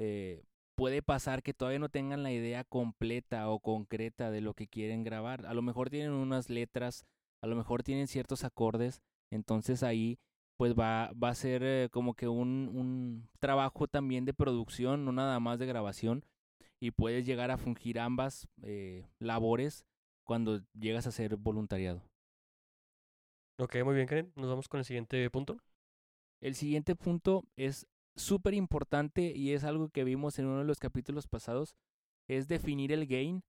eh, 0.00 0.44
puede 0.76 1.02
pasar 1.02 1.42
que 1.42 1.54
todavía 1.54 1.80
no 1.80 1.88
tengan 1.88 2.22
la 2.22 2.30
idea 2.30 2.62
completa 2.62 3.48
o 3.48 3.58
concreta 3.58 4.30
de 4.30 4.40
lo 4.40 4.54
que 4.54 4.68
quieren 4.68 5.02
grabar. 5.02 5.44
A 5.46 5.54
lo 5.54 5.60
mejor 5.60 5.90
tienen 5.90 6.12
unas 6.12 6.50
letras, 6.50 7.04
a 7.42 7.48
lo 7.48 7.56
mejor 7.56 7.82
tienen 7.82 8.06
ciertos 8.06 8.44
acordes, 8.44 9.02
entonces 9.32 9.82
ahí 9.82 10.20
pues 10.58 10.74
va, 10.74 11.12
va 11.12 11.30
a 11.30 11.34
ser 11.34 11.62
eh, 11.62 11.88
como 11.90 12.14
que 12.14 12.26
un, 12.26 12.70
un 12.74 13.28
trabajo 13.38 13.86
también 13.86 14.24
de 14.24 14.34
producción, 14.34 15.04
no 15.04 15.12
nada 15.12 15.38
más 15.38 15.58
de 15.60 15.66
grabación, 15.66 16.24
y 16.80 16.90
puedes 16.90 17.24
llegar 17.24 17.50
a 17.50 17.58
fungir 17.58 18.00
ambas 18.00 18.48
eh, 18.62 19.06
labores 19.20 19.86
cuando 20.26 20.60
llegas 20.78 21.06
a 21.06 21.12
ser 21.12 21.36
voluntariado. 21.36 22.02
Ok, 23.60 23.76
muy 23.84 23.94
bien, 23.94 24.06
Karen. 24.06 24.32
Nos 24.36 24.48
vamos 24.48 24.68
con 24.68 24.78
el 24.78 24.84
siguiente 24.84 25.30
punto. 25.30 25.58
El 26.40 26.54
siguiente 26.54 26.94
punto 26.96 27.44
es 27.56 27.86
súper 28.16 28.54
importante 28.54 29.32
y 29.34 29.52
es 29.52 29.62
algo 29.64 29.88
que 29.90 30.04
vimos 30.04 30.38
en 30.38 30.46
uno 30.46 30.58
de 30.58 30.64
los 30.64 30.80
capítulos 30.80 31.28
pasados, 31.28 31.76
es 32.28 32.48
definir 32.48 32.92
el 32.92 33.06
gain 33.06 33.42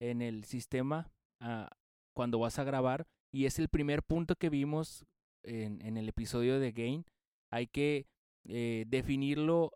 en 0.00 0.22
el 0.22 0.44
sistema 0.44 1.10
ah, 1.40 1.70
cuando 2.14 2.38
vas 2.38 2.58
a 2.58 2.64
grabar 2.64 3.06
y 3.32 3.44
es 3.44 3.58
el 3.58 3.68
primer 3.68 4.02
punto 4.02 4.36
que 4.36 4.48
vimos 4.48 5.04
en, 5.46 5.96
el 5.96 6.08
episodio 6.08 6.60
de 6.60 6.72
gain. 6.72 7.04
Hay 7.50 7.66
que 7.66 8.06
eh, 8.44 8.84
definirlo 8.88 9.72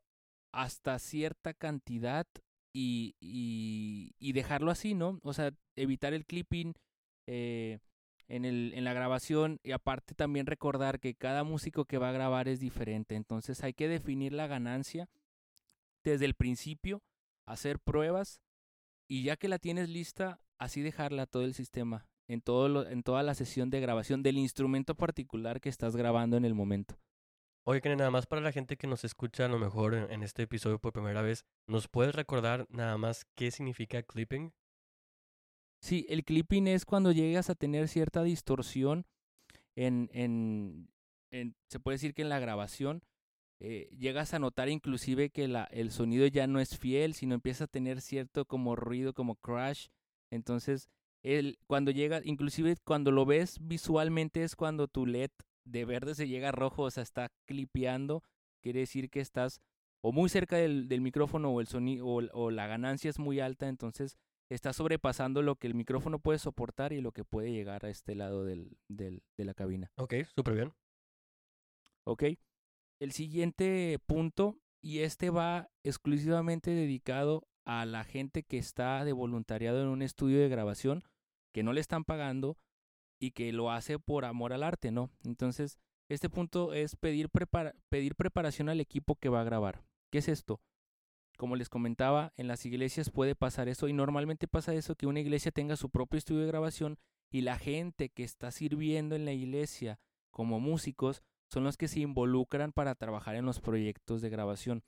hasta 0.52 0.98
cierta 0.98 1.54
cantidad 1.54 2.26
y, 2.72 4.12
dejarlo 4.20 4.70
así, 4.70 4.94
¿no? 4.94 5.20
O 5.22 5.32
sea, 5.32 5.52
evitar 5.76 6.14
el 6.14 6.26
clipping, 6.26 6.74
eh, 7.26 7.78
en 8.32 8.84
la 8.84 8.92
grabación 8.92 9.58
y 9.64 9.72
aparte 9.72 10.14
también 10.14 10.46
recordar 10.46 11.00
que 11.00 11.16
cada 11.16 11.42
músico 11.42 11.84
que 11.84 11.98
va 11.98 12.10
a 12.10 12.12
grabar 12.12 12.46
es 12.46 12.60
diferente. 12.60 13.16
Entonces 13.16 13.64
hay 13.64 13.72
que 13.72 13.88
definir 13.88 14.32
la 14.32 14.46
ganancia 14.46 15.08
desde 16.04 16.26
el 16.26 16.34
principio, 16.34 17.02
hacer 17.44 17.80
pruebas 17.80 18.40
y 19.08 19.24
ya 19.24 19.36
que 19.36 19.48
la 19.48 19.58
tienes 19.58 19.88
lista, 19.88 20.40
así 20.58 20.80
dejarla 20.80 21.26
todo 21.26 21.44
el 21.44 21.54
sistema. 21.54 22.06
En, 22.30 22.40
todo 22.40 22.68
lo, 22.68 22.86
en 22.86 23.02
toda 23.02 23.22
la 23.24 23.34
sesión 23.34 23.70
de 23.70 23.80
grabación 23.80 24.22
del 24.22 24.38
instrumento 24.38 24.94
particular 24.94 25.60
que 25.60 25.68
estás 25.68 25.96
grabando 25.96 26.36
en 26.36 26.44
el 26.44 26.54
momento. 26.54 26.96
Oye, 27.64 27.80
que 27.80 27.94
nada 27.94 28.10
más 28.10 28.26
para 28.26 28.40
la 28.40 28.52
gente 28.52 28.76
que 28.76 28.86
nos 28.86 29.04
escucha 29.04 29.46
a 29.46 29.48
lo 29.48 29.58
mejor 29.58 29.94
en 29.94 30.22
este 30.22 30.44
episodio 30.44 30.78
por 30.78 30.92
primera 30.92 31.22
vez, 31.22 31.44
¿nos 31.66 31.88
puedes 31.88 32.14
recordar 32.14 32.66
nada 32.70 32.96
más 32.98 33.26
qué 33.34 33.50
significa 33.50 34.02
clipping? 34.02 34.52
Sí, 35.82 36.06
el 36.08 36.24
clipping 36.24 36.68
es 36.68 36.84
cuando 36.84 37.10
llegas 37.10 37.50
a 37.50 37.54
tener 37.56 37.88
cierta 37.88 38.22
distorsión 38.22 39.06
en, 39.74 40.08
en, 40.12 40.88
en 41.30 41.56
se 41.68 41.80
puede 41.80 41.96
decir 41.96 42.14
que 42.14 42.22
en 42.22 42.28
la 42.28 42.38
grabación 42.38 43.02
eh, 43.58 43.88
llegas 43.98 44.34
a 44.34 44.38
notar 44.38 44.68
inclusive 44.68 45.30
que 45.30 45.48
la, 45.48 45.64
el 45.64 45.90
sonido 45.90 46.26
ya 46.28 46.46
no 46.46 46.60
es 46.60 46.78
fiel, 46.78 47.14
sino 47.14 47.34
empieza 47.34 47.64
a 47.64 47.66
tener 47.66 48.00
cierto 48.00 48.44
como 48.46 48.76
ruido, 48.76 49.14
como 49.14 49.34
crash. 49.34 49.88
Entonces, 50.30 50.88
el, 51.22 51.58
cuando 51.66 51.90
llega, 51.90 52.20
inclusive 52.24 52.76
cuando 52.84 53.10
lo 53.10 53.26
ves 53.26 53.58
visualmente 53.60 54.42
es 54.42 54.56
cuando 54.56 54.88
tu 54.88 55.06
LED 55.06 55.30
de 55.64 55.84
verde 55.84 56.14
se 56.14 56.28
llega 56.28 56.48
a 56.48 56.52
rojo, 56.52 56.82
o 56.84 56.90
sea, 56.90 57.02
está 57.02 57.30
clipeando, 57.46 58.24
quiere 58.62 58.80
decir 58.80 59.10
que 59.10 59.20
estás 59.20 59.60
o 60.02 60.12
muy 60.12 60.28
cerca 60.28 60.56
del, 60.56 60.88
del 60.88 61.02
micrófono 61.02 61.50
o 61.50 61.60
el 61.60 61.66
sonido 61.66 62.06
o, 62.06 62.22
o, 62.32 62.50
la 62.50 62.66
ganancia 62.66 63.10
es 63.10 63.18
muy 63.18 63.40
alta, 63.40 63.68
entonces 63.68 64.16
está 64.48 64.72
sobrepasando 64.72 65.42
lo 65.42 65.56
que 65.56 65.66
el 65.66 65.74
micrófono 65.74 66.18
puede 66.18 66.38
soportar 66.38 66.92
y 66.92 67.00
lo 67.00 67.12
que 67.12 67.24
puede 67.24 67.52
llegar 67.52 67.84
a 67.84 67.90
este 67.90 68.14
lado 68.14 68.44
del, 68.44 68.78
del, 68.88 69.22
de 69.36 69.44
la 69.44 69.54
cabina. 69.54 69.92
Ok, 69.96 70.14
súper 70.34 70.54
bien. 70.54 70.72
Ok, 72.04 72.24
el 72.98 73.12
siguiente 73.12 73.98
punto, 74.06 74.58
y 74.82 75.00
este 75.00 75.30
va 75.30 75.70
exclusivamente 75.84 76.70
dedicado 76.70 77.46
a 77.64 77.84
la 77.84 78.04
gente 78.04 78.42
que 78.42 78.58
está 78.58 79.04
de 79.04 79.12
voluntariado 79.12 79.80
en 79.82 79.88
un 79.88 80.02
estudio 80.02 80.40
de 80.40 80.48
grabación, 80.48 81.04
que 81.52 81.62
no 81.62 81.72
le 81.72 81.80
están 81.80 82.04
pagando 82.04 82.56
y 83.18 83.32
que 83.32 83.52
lo 83.52 83.70
hace 83.70 83.98
por 83.98 84.24
amor 84.24 84.52
al 84.52 84.62
arte, 84.62 84.90
¿no? 84.90 85.10
Entonces, 85.24 85.78
este 86.08 86.28
punto 86.28 86.72
es 86.72 86.96
pedir, 86.96 87.28
pedir 87.88 88.16
preparación 88.16 88.68
al 88.68 88.80
equipo 88.80 89.16
que 89.16 89.28
va 89.28 89.42
a 89.42 89.44
grabar. 89.44 89.84
¿Qué 90.10 90.18
es 90.18 90.28
esto? 90.28 90.60
Como 91.36 91.56
les 91.56 91.68
comentaba, 91.68 92.32
en 92.36 92.48
las 92.48 92.66
iglesias 92.66 93.10
puede 93.10 93.34
pasar 93.34 93.68
eso 93.68 93.88
y 93.88 93.92
normalmente 93.92 94.48
pasa 94.48 94.74
eso, 94.74 94.94
que 94.94 95.06
una 95.06 95.20
iglesia 95.20 95.52
tenga 95.52 95.76
su 95.76 95.88
propio 95.88 96.18
estudio 96.18 96.40
de 96.40 96.48
grabación 96.48 96.98
y 97.30 97.42
la 97.42 97.58
gente 97.58 98.08
que 98.08 98.24
está 98.24 98.50
sirviendo 98.50 99.14
en 99.14 99.24
la 99.24 99.32
iglesia 99.32 100.00
como 100.30 100.60
músicos 100.60 101.22
son 101.48 101.64
los 101.64 101.76
que 101.76 101.88
se 101.88 102.00
involucran 102.00 102.72
para 102.72 102.94
trabajar 102.94 103.36
en 103.36 103.46
los 103.46 103.60
proyectos 103.60 104.20
de 104.20 104.30
grabación. 104.30 104.82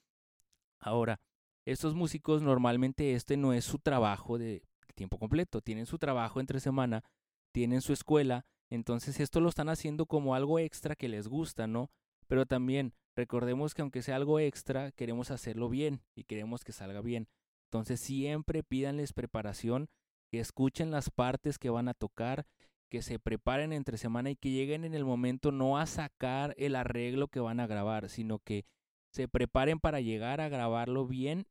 Ahora, 0.78 1.20
estos 1.64 1.94
músicos 1.94 2.42
normalmente 2.42 3.14
este 3.14 3.36
no 3.36 3.52
es 3.52 3.64
su 3.64 3.78
trabajo 3.78 4.38
de 4.38 4.62
tiempo 4.94 5.18
completo, 5.18 5.60
tienen 5.60 5.86
su 5.86 5.98
trabajo 5.98 6.40
entre 6.40 6.60
semana, 6.60 7.04
tienen 7.52 7.80
su 7.80 7.92
escuela, 7.92 8.46
entonces 8.70 9.20
esto 9.20 9.40
lo 9.40 9.48
están 9.48 9.68
haciendo 9.68 10.06
como 10.06 10.34
algo 10.34 10.58
extra 10.58 10.96
que 10.96 11.08
les 11.08 11.28
gusta, 11.28 11.66
¿no? 11.66 11.90
Pero 12.26 12.46
también 12.46 12.94
recordemos 13.14 13.74
que 13.74 13.82
aunque 13.82 14.02
sea 14.02 14.16
algo 14.16 14.38
extra, 14.38 14.92
queremos 14.92 15.30
hacerlo 15.30 15.68
bien 15.68 16.02
y 16.14 16.24
queremos 16.24 16.64
que 16.64 16.72
salga 16.72 17.00
bien. 17.00 17.28
Entonces 17.66 18.00
siempre 18.00 18.62
pídanles 18.62 19.12
preparación, 19.12 19.88
que 20.30 20.40
escuchen 20.40 20.90
las 20.90 21.10
partes 21.10 21.58
que 21.58 21.70
van 21.70 21.88
a 21.88 21.94
tocar, 21.94 22.46
que 22.90 23.02
se 23.02 23.18
preparen 23.18 23.72
entre 23.72 23.98
semana 23.98 24.30
y 24.30 24.36
que 24.36 24.50
lleguen 24.50 24.84
en 24.84 24.94
el 24.94 25.04
momento 25.04 25.52
no 25.52 25.78
a 25.78 25.86
sacar 25.86 26.54
el 26.58 26.76
arreglo 26.76 27.28
que 27.28 27.40
van 27.40 27.60
a 27.60 27.66
grabar, 27.66 28.08
sino 28.08 28.38
que 28.38 28.64
se 29.12 29.28
preparen 29.28 29.78
para 29.78 30.00
llegar 30.00 30.40
a 30.40 30.48
grabarlo 30.48 31.06
bien 31.06 31.46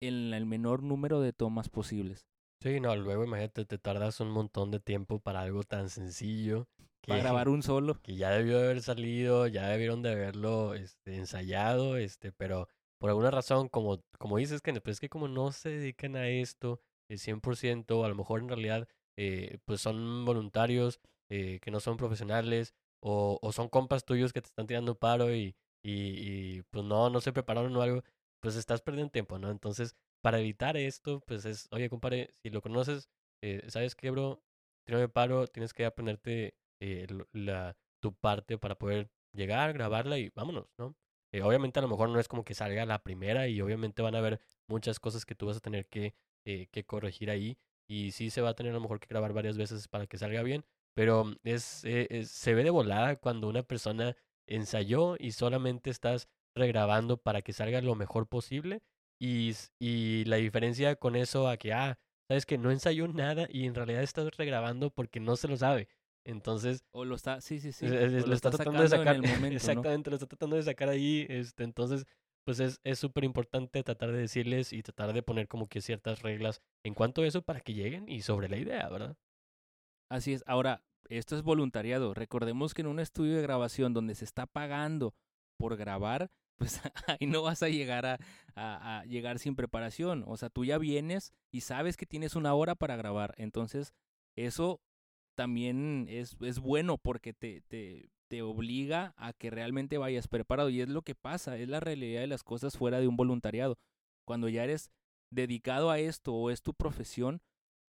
en 0.00 0.32
el 0.34 0.46
menor 0.46 0.82
número 0.82 1.20
de 1.20 1.32
tomas 1.32 1.68
posibles. 1.68 2.26
Sí, 2.60 2.80
no, 2.80 2.96
luego 2.96 3.24
imagínate, 3.24 3.66
te 3.66 3.78
tardas 3.78 4.20
un 4.20 4.30
montón 4.30 4.70
de 4.70 4.80
tiempo 4.80 5.20
para 5.20 5.42
algo 5.42 5.62
tan 5.64 5.90
sencillo. 5.90 6.66
Que, 7.02 7.10
para 7.10 7.22
grabar 7.22 7.50
un 7.50 7.62
solo. 7.62 8.00
Que 8.00 8.16
ya 8.16 8.30
debió 8.30 8.58
haber 8.58 8.80
salido, 8.80 9.46
ya 9.46 9.68
debieron 9.68 10.00
de 10.02 10.12
haberlo 10.12 10.74
este, 10.74 11.16
ensayado, 11.16 11.98
este, 11.98 12.32
pero 12.32 12.68
por 12.98 13.10
alguna 13.10 13.30
razón, 13.30 13.68
como, 13.68 14.02
como 14.18 14.38
dices, 14.38 14.62
que 14.62 14.72
es 14.84 15.00
que 15.00 15.10
como 15.10 15.28
no 15.28 15.52
se 15.52 15.68
dedican 15.68 16.16
a 16.16 16.28
esto 16.28 16.80
el 17.10 17.18
100%, 17.18 18.02
a 18.02 18.08
lo 18.08 18.14
mejor 18.14 18.40
en 18.40 18.48
realidad 18.48 18.88
eh, 19.18 19.58
pues 19.66 19.82
son 19.82 20.24
voluntarios 20.24 21.00
eh, 21.28 21.58
que 21.60 21.70
no 21.70 21.80
son 21.80 21.98
profesionales 21.98 22.74
o, 23.00 23.38
o, 23.42 23.52
son 23.52 23.68
compas 23.68 24.06
tuyos 24.06 24.32
que 24.32 24.40
te 24.40 24.46
están 24.46 24.66
tirando 24.66 24.98
paro 24.98 25.34
y, 25.34 25.54
y, 25.84 26.62
pues 26.70 26.84
no, 26.84 27.10
no 27.10 27.20
se 27.20 27.32
prepararon 27.32 27.76
o 27.76 27.82
algo, 27.82 28.02
pues 28.40 28.56
estás 28.56 28.80
perdiendo 28.80 29.12
tiempo, 29.12 29.38
¿no? 29.38 29.50
Entonces, 29.50 29.96
para 30.22 30.40
evitar 30.40 30.76
esto, 30.76 31.20
pues 31.26 31.44
es, 31.44 31.68
oye, 31.72 31.90
compadre, 31.90 32.34
si 32.42 32.50
lo 32.50 32.62
conoces, 32.62 33.10
eh, 33.42 33.62
¿sabes 33.68 33.94
qué, 33.94 34.10
bro? 34.10 34.42
Tírame 34.86 35.08
paro, 35.08 35.46
tienes 35.46 35.74
que 35.74 35.84
aprenderte 35.84 36.54
eh, 36.80 37.06
la, 37.32 37.76
tu 38.00 38.14
parte 38.14 38.56
para 38.58 38.76
poder 38.76 39.10
llegar, 39.32 39.74
grabarla 39.74 40.18
y 40.18 40.30
vámonos, 40.30 40.66
¿no? 40.78 40.96
Eh, 41.32 41.42
obviamente 41.42 41.78
a 41.80 41.82
lo 41.82 41.88
mejor 41.88 42.08
no 42.08 42.18
es 42.20 42.28
como 42.28 42.44
que 42.44 42.54
salga 42.54 42.86
la 42.86 43.02
primera 43.02 43.48
y 43.48 43.60
obviamente 43.60 44.02
van 44.02 44.14
a 44.14 44.18
haber 44.18 44.40
muchas 44.68 45.00
cosas 45.00 45.26
que 45.26 45.34
tú 45.34 45.46
vas 45.46 45.58
a 45.58 45.60
tener 45.60 45.86
que, 45.88 46.14
eh, 46.46 46.68
que 46.70 46.84
corregir 46.84 47.30
ahí, 47.30 47.58
y 47.88 48.12
sí 48.12 48.30
se 48.30 48.40
va 48.40 48.50
a 48.50 48.54
tener 48.54 48.72
a 48.72 48.76
lo 48.76 48.80
mejor 48.80 49.00
que 49.00 49.08
grabar 49.08 49.34
varias 49.34 49.58
veces 49.58 49.88
para 49.88 50.06
que 50.06 50.16
salga 50.16 50.42
bien, 50.42 50.64
pero 50.94 51.34
es, 51.42 51.62
se 51.64 52.54
ve 52.54 52.64
de 52.64 52.70
volada 52.70 53.16
cuando 53.16 53.48
una 53.48 53.62
persona 53.62 54.16
ensayó 54.46 55.16
y 55.18 55.32
solamente 55.32 55.90
estás 55.90 56.28
regrabando 56.54 57.16
para 57.16 57.42
que 57.42 57.52
salga 57.52 57.80
lo 57.80 57.94
mejor 57.94 58.28
posible 58.28 58.82
y, 59.20 59.52
y 59.78 60.24
la 60.24 60.36
diferencia 60.36 60.96
con 60.96 61.16
eso 61.16 61.48
a 61.48 61.56
que, 61.56 61.72
ah, 61.72 61.98
sabes 62.28 62.46
que 62.46 62.58
no 62.58 62.70
ensayó 62.70 63.08
nada 63.08 63.46
y 63.50 63.66
en 63.66 63.74
realidad 63.74 64.02
estás 64.02 64.36
regrabando 64.36 64.90
porque 64.90 65.20
no 65.20 65.36
se 65.36 65.48
lo 65.48 65.56
sabe. 65.56 65.88
Entonces. 66.24 66.84
O 66.92 67.04
lo 67.04 67.14
está, 67.14 67.40
sí, 67.40 67.58
sí, 67.60 67.72
sí. 67.72 67.86
lo, 67.86 68.34
está, 68.34 68.50
tratando 68.50 68.82
de 68.82 68.88
sacar. 68.88 69.16
En 69.16 69.24
el 69.24 69.30
momento, 69.36 69.56
exactamente, 69.56 70.10
lo 70.10 70.16
está 70.16 70.26
tratando 70.26 70.56
de 70.56 70.62
sacar 70.62 70.88
ahí. 70.88 71.26
Este, 71.28 71.64
entonces, 71.64 72.06
pues 72.44 72.60
es 72.60 72.98
súper 72.98 73.24
importante 73.24 73.82
tratar 73.82 74.12
de 74.12 74.18
decirles 74.18 74.72
y 74.72 74.82
tratar 74.82 75.12
de 75.12 75.22
poner 75.22 75.48
como 75.48 75.68
que 75.68 75.80
ciertas 75.80 76.22
reglas 76.22 76.60
en 76.84 76.94
cuanto 76.94 77.22
a 77.22 77.26
eso 77.26 77.42
para 77.42 77.60
que 77.60 77.74
lleguen 77.74 78.08
y 78.08 78.22
sobre 78.22 78.48
la 78.48 78.56
idea, 78.56 78.88
¿verdad? 78.88 79.16
Así 80.10 80.32
es. 80.32 80.44
Ahora, 80.46 80.82
esto 81.08 81.36
es 81.36 81.42
voluntariado. 81.42 82.14
Recordemos 82.14 82.74
que 82.74 82.82
en 82.82 82.88
un 82.88 83.00
estudio 83.00 83.36
de 83.36 83.42
grabación 83.42 83.94
donde 83.94 84.14
se 84.14 84.24
está 84.24 84.46
pagando 84.46 85.14
por 85.56 85.76
grabar, 85.76 86.30
pues 86.56 86.80
ahí 87.20 87.26
no 87.26 87.42
vas 87.42 87.62
a 87.62 87.68
llegar 87.68 88.06
a, 88.06 88.18
a, 88.54 89.04
llegar 89.04 89.38
sin 89.38 89.56
preparación. 89.56 90.24
O 90.26 90.36
sea, 90.36 90.50
tú 90.50 90.64
ya 90.64 90.78
vienes 90.78 91.32
y 91.50 91.62
sabes 91.62 91.96
que 91.96 92.06
tienes 92.06 92.36
una 92.36 92.54
hora 92.54 92.74
para 92.74 92.96
grabar. 92.96 93.34
Entonces, 93.38 93.92
eso 94.36 94.80
también 95.36 96.06
es, 96.08 96.36
es 96.40 96.58
bueno 96.60 96.98
porque 96.98 97.32
te, 97.32 97.62
te, 97.62 98.08
te 98.28 98.42
obliga 98.42 99.14
a 99.16 99.32
que 99.32 99.50
realmente 99.50 99.98
vayas 99.98 100.28
preparado. 100.28 100.70
Y 100.70 100.80
es 100.80 100.88
lo 100.88 101.02
que 101.02 101.14
pasa, 101.14 101.56
es 101.58 101.68
la 101.68 101.80
realidad 101.80 102.20
de 102.20 102.26
las 102.26 102.42
cosas 102.42 102.76
fuera 102.76 103.00
de 103.00 103.08
un 103.08 103.16
voluntariado. 103.16 103.78
Cuando 104.24 104.48
ya 104.48 104.64
eres 104.64 104.90
dedicado 105.30 105.90
a 105.90 105.98
esto 105.98 106.34
o 106.34 106.50
es 106.50 106.62
tu 106.62 106.74
profesión, 106.74 107.42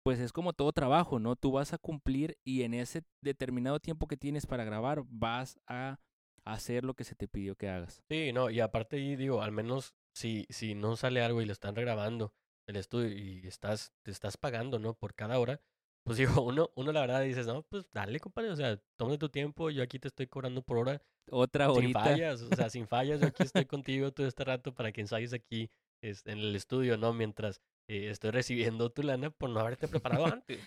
pues 0.03 0.19
es 0.21 0.33
como 0.33 0.53
todo 0.53 0.73
trabajo, 0.73 1.19
¿no? 1.19 1.37
Tú 1.37 1.53
vas 1.53 1.73
a 1.73 1.79
cumplir 1.79 2.39
y 2.45 2.63
en 2.63 2.75
ese 2.75 3.03
determinado 3.21 3.81
tiempo 3.81 4.07
que 4.07 4.17
tienes 4.17 4.47
para 4.47 4.65
grabar 4.65 5.03
vas 5.09 5.59
a 5.67 5.99
hacer 6.45 6.85
lo 6.85 6.95
que 6.95 7.05
se 7.05 7.15
te 7.15 7.29
pidió 7.29 7.57
que 7.57 7.69
hagas. 7.69 8.03
Sí, 8.09 8.33
no, 8.33 8.51
y 8.51 8.61
aparte 8.61 8.97
digo, 8.97 9.43
al 9.43 9.53
menos 9.53 9.95
si, 10.15 10.47
si 10.49 10.75
no 10.75 10.97
sale 10.97 11.23
algo 11.23 11.43
y 11.43 11.47
lo 11.47 11.53
están 11.53 11.75
regrabando 11.75 12.33
el 12.67 12.77
estudio 12.77 13.09
y 13.09 13.47
estás, 13.47 13.93
te 14.03 14.11
estás 14.11 14.37
pagando, 14.37 14.79
¿no? 14.79 14.95
Por 14.95 15.15
cada 15.15 15.39
hora, 15.39 15.61
pues 16.05 16.17
digo, 16.19 16.43
uno, 16.43 16.71
uno 16.75 16.93
la 16.93 17.01
verdad 17.01 17.23
dices, 17.23 17.47
no, 17.47 17.63
pues 17.63 17.87
dale, 17.93 18.21
compadre, 18.21 18.51
o 18.51 18.57
sea, 18.57 18.81
tómate 18.97 19.19
tu 19.19 19.29
tiempo, 19.29 19.71
yo 19.71 19.83
aquí 19.83 19.99
te 19.99 20.09
estoy 20.09 20.27
cobrando 20.27 20.63
por 20.63 20.79
hora. 20.79 21.03
Otra 21.31 21.71
horita. 21.71 22.05
Sin 22.05 22.13
fallas, 22.13 22.43
o 22.43 22.57
sea, 22.57 22.71
sin 22.71 22.89
fallas, 22.89 23.21
yo 23.21 23.29
aquí 23.29 23.43
estoy 23.43 23.67
contigo 23.67 24.13
todo 24.13 24.27
este 24.27 24.45
rato 24.45 24.75
para 24.75 24.91
que 24.93 25.01
ensayes 25.01 25.33
aquí 25.33 25.71
este, 26.03 26.33
en 26.33 26.39
el 26.39 26.57
estudio, 26.57 26.97
¿no? 26.97 27.13
Mientras 27.13 27.61
eh, 27.91 28.09
estoy 28.09 28.31
recibiendo 28.31 28.89
tu 28.91 29.03
lana 29.03 29.31
por 29.31 29.51
no 29.51 29.59
haberte 29.59 29.89
preparado 29.89 30.25
antes. 30.33 30.61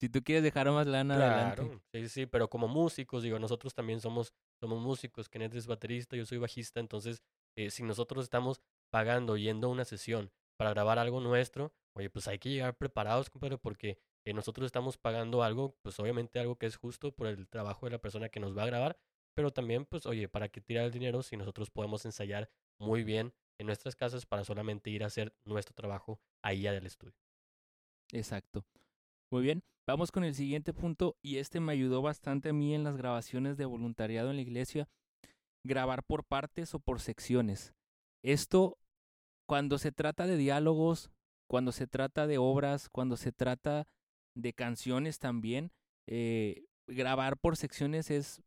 Si 0.00 0.08
tú 0.08 0.24
quieres 0.24 0.42
dejar 0.42 0.70
más 0.70 0.86
lana 0.86 1.14
claro, 1.14 1.62
adelante. 1.62 1.84
Sí, 1.92 2.08
sí, 2.08 2.26
pero 2.26 2.48
como 2.48 2.68
músicos, 2.68 3.22
digo, 3.22 3.38
nosotros 3.38 3.74
también 3.74 4.00
somos, 4.00 4.32
somos 4.58 4.80
músicos, 4.80 5.28
Kenneth 5.28 5.54
es 5.54 5.66
baterista, 5.66 6.16
yo 6.16 6.24
soy 6.24 6.38
bajista, 6.38 6.80
entonces, 6.80 7.22
eh, 7.54 7.68
si 7.68 7.82
nosotros 7.82 8.24
estamos 8.24 8.62
pagando, 8.90 9.36
yendo 9.36 9.66
a 9.66 9.70
una 9.70 9.84
sesión 9.84 10.30
para 10.56 10.70
grabar 10.70 10.98
algo 10.98 11.20
nuestro, 11.20 11.74
oye, 11.94 12.08
pues 12.08 12.28
hay 12.28 12.38
que 12.38 12.48
llegar 12.48 12.76
preparados, 12.76 13.28
compadre, 13.28 13.58
porque 13.58 13.98
nosotros 14.24 14.66
estamos 14.66 14.96
pagando 14.96 15.42
algo, 15.42 15.76
pues 15.82 16.00
obviamente 16.00 16.40
algo 16.40 16.56
que 16.56 16.66
es 16.66 16.76
justo 16.76 17.12
por 17.12 17.26
el 17.26 17.46
trabajo 17.46 17.86
de 17.86 17.92
la 17.92 17.98
persona 17.98 18.28
que 18.28 18.40
nos 18.40 18.56
va 18.56 18.62
a 18.62 18.66
grabar, 18.66 18.98
pero 19.34 19.52
también, 19.52 19.84
pues, 19.84 20.06
oye, 20.06 20.28
¿para 20.28 20.48
qué 20.48 20.62
tirar 20.62 20.86
el 20.86 20.92
dinero 20.92 21.22
si 21.22 21.36
nosotros 21.36 21.70
podemos 21.70 22.06
ensayar 22.06 22.50
muy 22.78 23.04
bien 23.04 23.34
en 23.58 23.66
nuestras 23.66 23.96
casas 23.96 24.26
para 24.26 24.44
solamente 24.44 24.90
ir 24.90 25.02
a 25.02 25.06
hacer 25.06 25.34
nuestro 25.44 25.74
trabajo 25.74 26.20
ahí 26.42 26.66
al 26.66 26.86
estudio? 26.86 27.14
Exacto. 28.12 28.64
Muy 29.30 29.42
bien, 29.42 29.62
vamos 29.86 30.12
con 30.12 30.24
el 30.24 30.34
siguiente 30.34 30.72
punto 30.72 31.16
y 31.22 31.38
este 31.38 31.60
me 31.60 31.72
ayudó 31.72 32.02
bastante 32.02 32.50
a 32.50 32.52
mí 32.52 32.74
en 32.74 32.84
las 32.84 32.96
grabaciones 32.96 33.56
de 33.56 33.64
voluntariado 33.64 34.30
en 34.30 34.36
la 34.36 34.42
iglesia, 34.42 34.88
grabar 35.64 36.04
por 36.04 36.24
partes 36.24 36.74
o 36.74 36.78
por 36.78 37.00
secciones. 37.00 37.74
Esto, 38.22 38.78
cuando 39.48 39.78
se 39.78 39.92
trata 39.92 40.26
de 40.26 40.36
diálogos, 40.36 41.10
cuando 41.48 41.72
se 41.72 41.86
trata 41.86 42.26
de 42.26 42.38
obras, 42.38 42.88
cuando 42.88 43.16
se 43.16 43.32
trata 43.32 43.86
de 44.36 44.52
canciones 44.52 45.18
también. 45.18 45.72
Eh, 46.06 46.64
grabar 46.86 47.36
por 47.38 47.56
secciones 47.56 48.10
es 48.10 48.42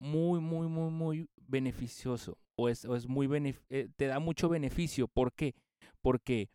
muy, 0.00 0.40
muy, 0.40 0.68
muy, 0.68 0.90
muy 0.90 1.28
beneficioso. 1.36 2.38
O 2.56 2.68
es, 2.68 2.84
es 2.84 3.08
muy 3.08 3.28
eh, 3.70 3.88
te 3.96 4.06
da 4.06 4.18
mucho 4.18 4.48
beneficio. 4.48 5.08
¿Por 5.08 5.32
qué? 5.32 5.54
Porque 6.00 6.50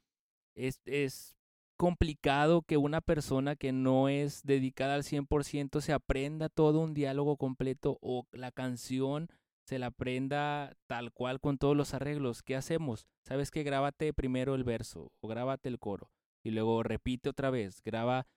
es, 0.55 0.79
es 0.85 1.35
complicado 1.77 2.61
que 2.61 2.77
una 2.77 3.01
persona 3.01 3.55
que 3.55 3.71
no 3.71 4.09
es 4.09 4.43
dedicada 4.43 4.95
al 4.95 5.03
100% 5.03 5.81
se 5.81 5.93
aprenda 5.93 6.49
todo 6.49 6.79
un 6.79 6.93
diálogo 6.93 7.37
completo 7.37 7.97
o 8.01 8.27
la 8.31 8.51
canción 8.51 9.29
se 9.63 9.79
la 9.79 9.87
aprenda 9.87 10.75
tal 10.87 11.13
cual 11.13 11.39
con 11.39 11.57
todos 11.57 11.77
los 11.77 11.93
arreglos. 11.93 12.43
¿Qué 12.43 12.55
hacemos? 12.55 13.07
¿Sabes 13.23 13.51
que 13.51 13.63
Grábate 13.63 14.13
primero 14.13 14.55
el 14.55 14.63
verso 14.63 15.11
o 15.21 15.27
grábate 15.27 15.69
el 15.69 15.79
coro 15.79 16.11
y 16.43 16.51
luego 16.51 16.83
repite 16.83 17.29
otra 17.29 17.49
vez, 17.49 17.81
graba 17.83 18.27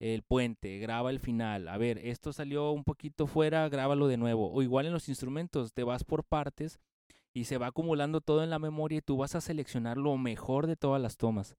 el 0.00 0.22
puente, 0.22 0.78
graba 0.78 1.10
el 1.10 1.20
final. 1.20 1.68
A 1.68 1.78
ver, 1.78 1.98
esto 1.98 2.32
salió 2.32 2.72
un 2.72 2.84
poquito 2.84 3.26
fuera, 3.26 3.68
grábalo 3.68 4.08
de 4.08 4.16
nuevo. 4.16 4.50
O 4.52 4.62
igual 4.62 4.86
en 4.86 4.92
los 4.92 5.08
instrumentos, 5.08 5.72
te 5.72 5.84
vas 5.84 6.04
por 6.04 6.24
partes 6.24 6.80
y 7.34 7.44
se 7.44 7.58
va 7.58 7.68
acumulando 7.68 8.20
todo 8.20 8.42
en 8.42 8.50
la 8.50 8.58
memoria 8.58 8.98
y 8.98 9.02
tú 9.02 9.16
vas 9.16 9.34
a 9.34 9.40
seleccionar 9.40 9.96
lo 9.96 10.16
mejor 10.16 10.66
de 10.66 10.76
todas 10.76 11.00
las 11.00 11.16
tomas. 11.16 11.56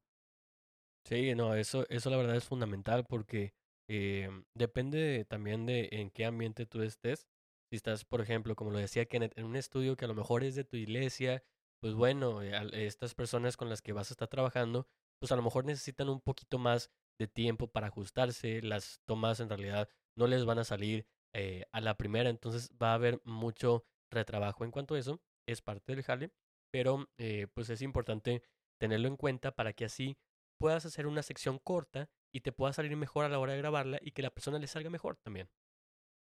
Sí, 1.05 1.33
no, 1.35 1.55
eso, 1.55 1.85
eso 1.89 2.09
la 2.09 2.17
verdad 2.17 2.35
es 2.35 2.45
fundamental 2.45 3.05
porque 3.07 3.53
eh, 3.89 4.29
depende 4.53 5.25
también 5.25 5.65
de 5.65 5.89
en 5.91 6.11
qué 6.11 6.25
ambiente 6.25 6.65
tú 6.65 6.81
estés. 6.81 7.27
Si 7.69 7.77
estás, 7.77 8.05
por 8.05 8.21
ejemplo, 8.21 8.55
como 8.55 8.71
lo 8.71 8.77
decía 8.77 9.05
Kenneth, 9.05 9.37
en 9.37 9.45
un 9.45 9.55
estudio 9.55 9.95
que 9.95 10.05
a 10.05 10.07
lo 10.07 10.13
mejor 10.13 10.43
es 10.43 10.55
de 10.55 10.63
tu 10.63 10.77
iglesia, 10.77 11.43
pues 11.81 11.95
bueno, 11.95 12.41
eh, 12.41 12.53
estas 12.85 13.15
personas 13.15 13.57
con 13.57 13.69
las 13.69 13.81
que 13.81 13.93
vas 13.93 14.11
a 14.11 14.13
estar 14.13 14.27
trabajando, 14.27 14.87
pues 15.19 15.31
a 15.31 15.35
lo 15.35 15.41
mejor 15.41 15.65
necesitan 15.65 16.09
un 16.09 16.21
poquito 16.21 16.59
más 16.59 16.91
de 17.19 17.27
tiempo 17.27 17.67
para 17.67 17.87
ajustarse. 17.87 18.61
Las 18.61 19.01
tomas 19.05 19.39
en 19.39 19.49
realidad 19.49 19.89
no 20.15 20.27
les 20.27 20.45
van 20.45 20.59
a 20.59 20.63
salir 20.63 21.07
eh, 21.33 21.65
a 21.71 21.81
la 21.81 21.95
primera, 21.97 22.29
entonces 22.29 22.71
va 22.81 22.91
a 22.91 22.95
haber 22.95 23.21
mucho 23.23 23.85
retrabajo 24.11 24.65
en 24.65 24.71
cuanto 24.71 24.95
a 24.95 24.99
eso. 24.99 25.21
Es 25.47 25.61
parte 25.61 25.93
del 25.93 26.03
jale, 26.03 26.31
pero 26.71 27.09
pues 27.53 27.69
es 27.69 27.81
importante 27.81 28.43
tenerlo 28.79 29.07
en 29.07 29.17
cuenta 29.17 29.51
para 29.51 29.73
que 29.73 29.85
así 29.85 30.17
puedas 30.57 30.85
hacer 30.85 31.07
una 31.07 31.23
sección 31.23 31.59
corta 31.59 32.09
y 32.33 32.41
te 32.41 32.51
pueda 32.51 32.73
salir 32.73 32.95
mejor 32.95 33.25
a 33.25 33.29
la 33.29 33.39
hora 33.39 33.53
de 33.53 33.59
grabarla 33.59 33.99
y 34.01 34.11
que 34.11 34.21
la 34.21 34.29
persona 34.29 34.59
le 34.59 34.67
salga 34.67 34.89
mejor 34.89 35.17
también. 35.17 35.49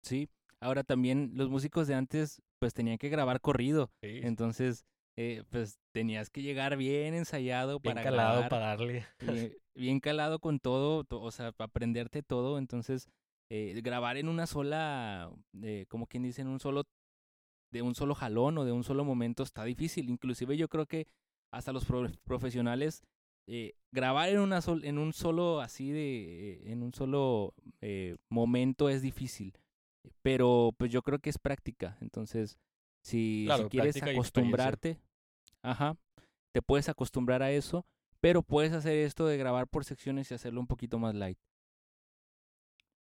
Sí, 0.02 0.28
ahora 0.60 0.82
también 0.82 1.32
los 1.34 1.48
músicos 1.48 1.86
de 1.86 1.94
antes 1.94 2.42
pues 2.58 2.74
tenían 2.74 2.98
que 2.98 3.08
grabar 3.08 3.40
corrido, 3.40 3.92
entonces 4.00 4.84
eh, 5.16 5.44
pues 5.50 5.78
tenías 5.92 6.28
que 6.28 6.42
llegar 6.42 6.76
bien 6.76 7.14
ensayado 7.14 7.78
bien 7.78 7.94
para 7.94 8.04
calado 8.04 8.48
para 8.48 8.66
darle. 8.66 9.06
bien 9.74 10.00
calado 10.00 10.40
con 10.40 10.58
todo, 10.58 11.06
o 11.08 11.30
sea, 11.30 11.52
para 11.52 11.66
aprenderte 11.66 12.22
todo, 12.22 12.58
entonces 12.58 13.08
eh, 13.50 13.78
grabar 13.82 14.16
en 14.16 14.28
una 14.28 14.46
sola, 14.46 15.30
eh, 15.62 15.86
como 15.88 16.06
quien 16.06 16.22
dice, 16.22 16.42
en 16.42 16.48
un 16.48 16.60
solo, 16.60 16.84
de 17.74 17.82
un 17.82 17.96
solo 17.96 18.14
jalón 18.14 18.56
o 18.56 18.64
de 18.64 18.70
un 18.70 18.84
solo 18.84 19.04
momento 19.04 19.42
está 19.42 19.64
difícil, 19.64 20.08
inclusive 20.08 20.56
yo 20.56 20.68
creo 20.68 20.86
que 20.86 21.08
hasta 21.50 21.72
los 21.72 21.84
profesionales 22.22 23.02
eh, 23.48 23.74
grabar 23.90 24.28
en, 24.28 24.38
una 24.38 24.62
sol, 24.62 24.84
en 24.84 24.96
un 24.96 25.12
solo 25.12 25.60
así 25.60 25.90
de, 25.90 26.70
en 26.70 26.84
un 26.84 26.94
solo 26.94 27.52
eh, 27.80 28.16
momento 28.28 28.88
es 28.88 29.02
difícil, 29.02 29.58
pero 30.22 30.70
pues 30.78 30.92
yo 30.92 31.02
creo 31.02 31.18
que 31.18 31.30
es 31.30 31.38
práctica, 31.38 31.98
entonces 32.00 32.58
si, 33.02 33.48
si 33.56 33.64
quieres 33.64 34.00
acostumbrarte, 34.00 35.00
ajá, 35.60 35.96
te 36.52 36.62
puedes 36.62 36.88
acostumbrar 36.88 37.42
a 37.42 37.50
eso, 37.50 37.84
pero 38.20 38.44
puedes 38.44 38.72
hacer 38.72 38.98
esto 38.98 39.26
de 39.26 39.36
grabar 39.36 39.66
por 39.66 39.84
secciones 39.84 40.30
y 40.30 40.34
hacerlo 40.34 40.60
un 40.60 40.68
poquito 40.68 41.00
más 41.00 41.16
light. 41.16 41.38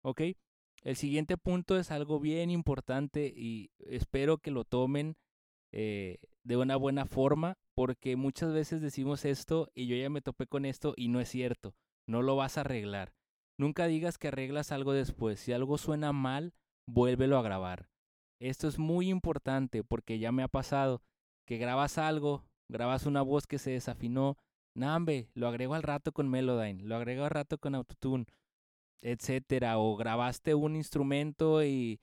¿Ok? 0.01 0.23
El 0.87 0.95
siguiente 0.95 1.37
punto 1.37 1.77
es 1.77 1.91
algo 1.91 2.21
bien 2.21 2.49
importante 2.49 3.27
y 3.27 3.73
espero 3.79 4.39
que 4.39 4.53
lo 4.53 4.63
tomen 4.63 5.17
eh, 5.73 6.19
de 6.45 6.57
una 6.57 6.77
buena 6.77 7.07
forma 7.07 7.59
porque 7.75 8.15
muchas 8.15 8.53
veces 8.53 8.81
decimos 8.81 9.25
esto 9.25 9.69
y 9.75 9.89
yo 9.89 9.97
ya 9.97 10.09
me 10.11 10.21
topé 10.21 10.47
con 10.47 10.65
esto 10.65 10.95
y 10.97 11.09
no 11.09 11.19
es 11.19 11.29
cierto, 11.29 11.75
no 12.07 12.23
lo 12.23 12.37
vas 12.37 12.57
a 12.57 12.61
arreglar. 12.61 13.13
Nunca 13.59 13.89
digas 13.89 14.17
que 14.17 14.29
arreglas 14.29 14.71
algo 14.71 14.93
después, 14.93 15.41
si 15.41 15.53
algo 15.53 15.77
suena 15.77 16.13
mal, 16.13 16.55
vuélvelo 16.89 17.37
a 17.37 17.43
grabar. 17.43 17.89
Esto 18.41 18.69
es 18.69 18.79
muy 18.79 19.09
importante 19.09 19.83
porque 19.83 20.21
ya 20.21 20.31
me 20.31 20.45
ha 20.45 20.49
pasado 20.49 21.03
que 21.49 21.59
grabas 21.59 21.99
algo, 21.99 22.45
grabas 22.71 23.07
una 23.07 23.23
voz 23.23 23.49
que 23.49 23.59
se 23.59 23.73
desafinó, 23.73 24.39
nambe, 24.77 25.31
lo 25.35 25.49
agrego 25.49 25.75
al 25.75 25.83
rato 25.83 26.13
con 26.13 26.29
Melodyne, 26.29 26.85
lo 26.85 26.95
agrego 26.95 27.25
al 27.25 27.31
rato 27.31 27.59
con 27.59 27.75
Autotune, 27.75 28.27
etcétera, 29.03 29.79
o 29.79 29.97
grabaste 29.97 30.55
un 30.55 30.77
instrumento 30.77 31.65
y 31.65 32.01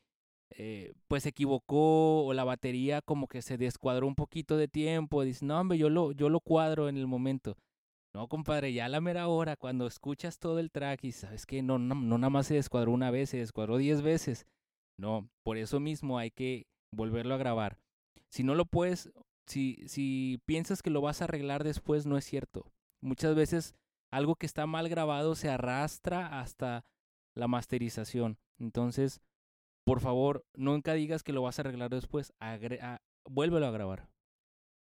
eh, 0.51 0.93
pues 1.07 1.23
se 1.23 1.29
equivocó 1.29 2.25
o 2.25 2.33
la 2.33 2.43
batería 2.43 3.01
como 3.01 3.27
que 3.27 3.41
se 3.41 3.57
descuadró 3.57 4.05
un 4.07 4.15
poquito 4.15 4.57
de 4.57 4.67
tiempo, 4.67 5.23
dice, 5.23 5.45
no, 5.45 5.59
hombre, 5.59 5.77
yo 5.77 5.89
lo, 5.89 6.11
yo 6.11 6.29
lo 6.29 6.39
cuadro 6.39 6.89
en 6.89 6.97
el 6.97 7.07
momento. 7.07 7.57
No, 8.13 8.27
compadre, 8.27 8.71
ya 8.73 8.85
a 8.85 8.89
la 8.89 9.01
mera 9.01 9.27
hora, 9.27 9.55
cuando 9.55 9.87
escuchas 9.87 10.37
todo 10.37 10.59
el 10.59 10.69
track 10.69 11.03
y 11.03 11.11
sabes 11.11 11.47
que 11.47 11.63
no, 11.63 11.79
no, 11.79 11.95
no 11.95 12.17
nada 12.19 12.29
más 12.29 12.45
se 12.45 12.53
descuadró 12.53 12.91
una 12.91 13.09
vez, 13.09 13.31
se 13.31 13.37
descuadró 13.37 13.77
diez 13.77 14.03
veces. 14.03 14.45
No, 14.99 15.27
por 15.43 15.57
eso 15.57 15.79
mismo 15.79 16.19
hay 16.19 16.29
que 16.29 16.67
volverlo 16.91 17.33
a 17.33 17.39
grabar. 17.39 17.79
Si 18.29 18.43
no 18.43 18.53
lo 18.53 18.65
puedes, 18.65 19.11
si, 19.47 19.83
si 19.87 20.39
piensas 20.45 20.83
que 20.83 20.91
lo 20.91 21.01
vas 21.01 21.21
a 21.21 21.25
arreglar 21.25 21.63
después, 21.63 22.05
no 22.05 22.15
es 22.15 22.25
cierto. 22.25 22.71
Muchas 23.01 23.33
veces 23.33 23.73
algo 24.13 24.35
que 24.35 24.45
está 24.45 24.65
mal 24.65 24.89
grabado 24.89 25.35
se 25.35 25.49
arrastra 25.49 26.39
hasta 26.39 26.85
la 27.35 27.47
masterización. 27.47 28.37
Entonces, 28.59 29.21
por 29.85 29.99
favor, 29.99 30.45
nunca 30.53 30.93
digas 30.93 31.23
que 31.23 31.33
lo 31.33 31.41
vas 31.41 31.57
a 31.57 31.63
arreglar 31.63 31.89
después. 31.89 32.33
vuélvelo 33.25 33.65
a 33.65 33.71
grabar. 33.71 34.07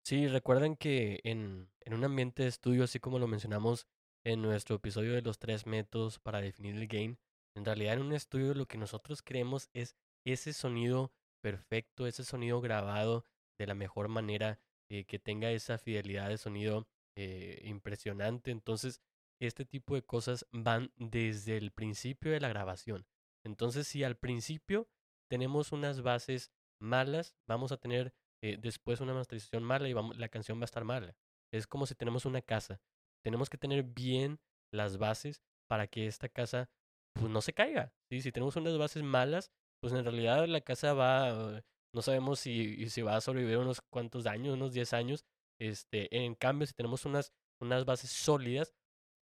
Sí, 0.04 0.26
recuerden 0.28 0.76
que 0.76 1.20
en, 1.24 1.68
en 1.80 1.94
un 1.94 2.04
ambiente 2.04 2.44
de 2.44 2.48
estudio, 2.48 2.84
así 2.84 2.98
como 3.00 3.18
lo 3.18 3.26
mencionamos 3.26 3.86
en 4.24 4.40
nuestro 4.40 4.76
episodio 4.76 5.12
de 5.12 5.22
los 5.22 5.38
tres 5.38 5.66
métodos 5.66 6.18
para 6.18 6.40
definir 6.40 6.76
el 6.76 6.86
gain, 6.86 7.18
en 7.54 7.64
realidad 7.64 7.94
en 7.94 8.02
un 8.02 8.12
estudio 8.12 8.54
lo 8.54 8.66
que 8.66 8.78
nosotros 8.78 9.20
queremos 9.20 9.68
es 9.74 9.96
ese 10.24 10.52
sonido 10.52 11.12
perfecto, 11.42 12.06
ese 12.06 12.24
sonido 12.24 12.60
grabado 12.60 13.24
de 13.58 13.66
la 13.66 13.74
mejor 13.74 14.08
manera, 14.08 14.60
eh, 14.88 15.04
que 15.04 15.18
tenga 15.18 15.50
esa 15.50 15.76
fidelidad 15.76 16.28
de 16.28 16.38
sonido 16.38 16.86
eh, 17.16 17.60
impresionante. 17.64 18.50
Entonces, 18.50 19.00
este 19.40 19.64
tipo 19.64 19.94
de 19.94 20.02
cosas 20.02 20.46
van 20.50 20.92
desde 20.96 21.56
el 21.56 21.70
principio 21.70 22.32
de 22.32 22.40
la 22.40 22.48
grabación. 22.48 23.06
Entonces, 23.44 23.86
si 23.86 24.04
al 24.04 24.16
principio 24.16 24.88
tenemos 25.30 25.72
unas 25.72 26.02
bases 26.02 26.50
malas, 26.80 27.36
vamos 27.46 27.72
a 27.72 27.76
tener 27.76 28.14
eh, 28.42 28.56
después 28.60 29.00
una 29.00 29.14
masterización 29.14 29.64
mala 29.64 29.88
y 29.88 29.92
vamos, 29.92 30.16
la 30.16 30.28
canción 30.28 30.58
va 30.58 30.62
a 30.62 30.64
estar 30.66 30.84
mala. 30.84 31.16
Es 31.52 31.66
como 31.66 31.86
si 31.86 31.94
tenemos 31.94 32.24
una 32.24 32.42
casa. 32.42 32.80
Tenemos 33.22 33.50
que 33.50 33.58
tener 33.58 33.82
bien 33.82 34.40
las 34.72 34.98
bases 34.98 35.42
para 35.68 35.86
que 35.86 36.06
esta 36.06 36.28
casa 36.28 36.70
pues, 37.14 37.30
no 37.30 37.40
se 37.40 37.52
caiga. 37.52 37.92
¿sí? 38.10 38.20
Si 38.20 38.32
tenemos 38.32 38.56
unas 38.56 38.76
bases 38.78 39.02
malas, 39.02 39.50
pues 39.80 39.92
en 39.92 40.04
realidad 40.04 40.46
la 40.46 40.60
casa 40.60 40.92
va, 40.94 41.62
no 41.94 42.02
sabemos 42.02 42.40
si, 42.40 42.88
si 42.90 43.02
va 43.02 43.16
a 43.16 43.20
sobrevivir 43.20 43.58
unos 43.58 43.80
cuantos 43.80 44.26
años, 44.26 44.54
unos 44.54 44.72
10 44.72 44.92
años. 44.92 45.24
Este, 45.60 46.24
en 46.24 46.34
cambio, 46.34 46.66
si 46.66 46.74
tenemos 46.74 47.04
unas, 47.04 47.32
unas 47.60 47.84
bases 47.84 48.10
sólidas, 48.10 48.72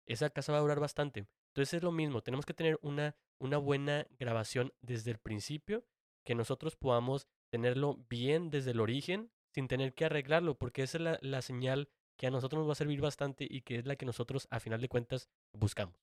esa 0.06 0.30
casa 0.30 0.52
va 0.52 0.58
a 0.58 0.62
durar 0.62 0.80
bastante. 0.80 1.26
Entonces 1.48 1.74
es 1.74 1.82
lo 1.82 1.92
mismo, 1.92 2.22
tenemos 2.22 2.46
que 2.46 2.54
tener 2.54 2.78
una, 2.82 3.16
una 3.38 3.58
buena 3.58 4.06
grabación 4.18 4.72
desde 4.80 5.10
el 5.10 5.18
principio, 5.18 5.84
que 6.24 6.34
nosotros 6.34 6.76
podamos 6.76 7.28
tenerlo 7.50 8.04
bien 8.08 8.50
desde 8.50 8.72
el 8.72 8.80
origen 8.80 9.30
sin 9.54 9.68
tener 9.68 9.94
que 9.94 10.04
arreglarlo, 10.04 10.58
porque 10.58 10.82
esa 10.82 10.98
es 10.98 11.02
la, 11.02 11.18
la 11.22 11.42
señal 11.42 11.88
que 12.16 12.26
a 12.26 12.30
nosotros 12.30 12.60
nos 12.60 12.68
va 12.68 12.72
a 12.72 12.76
servir 12.76 13.00
bastante 13.00 13.46
y 13.48 13.62
que 13.62 13.76
es 13.76 13.86
la 13.86 13.96
que 13.96 14.06
nosotros 14.06 14.48
a 14.50 14.60
final 14.60 14.80
de 14.80 14.88
cuentas 14.88 15.28
buscamos. 15.52 15.96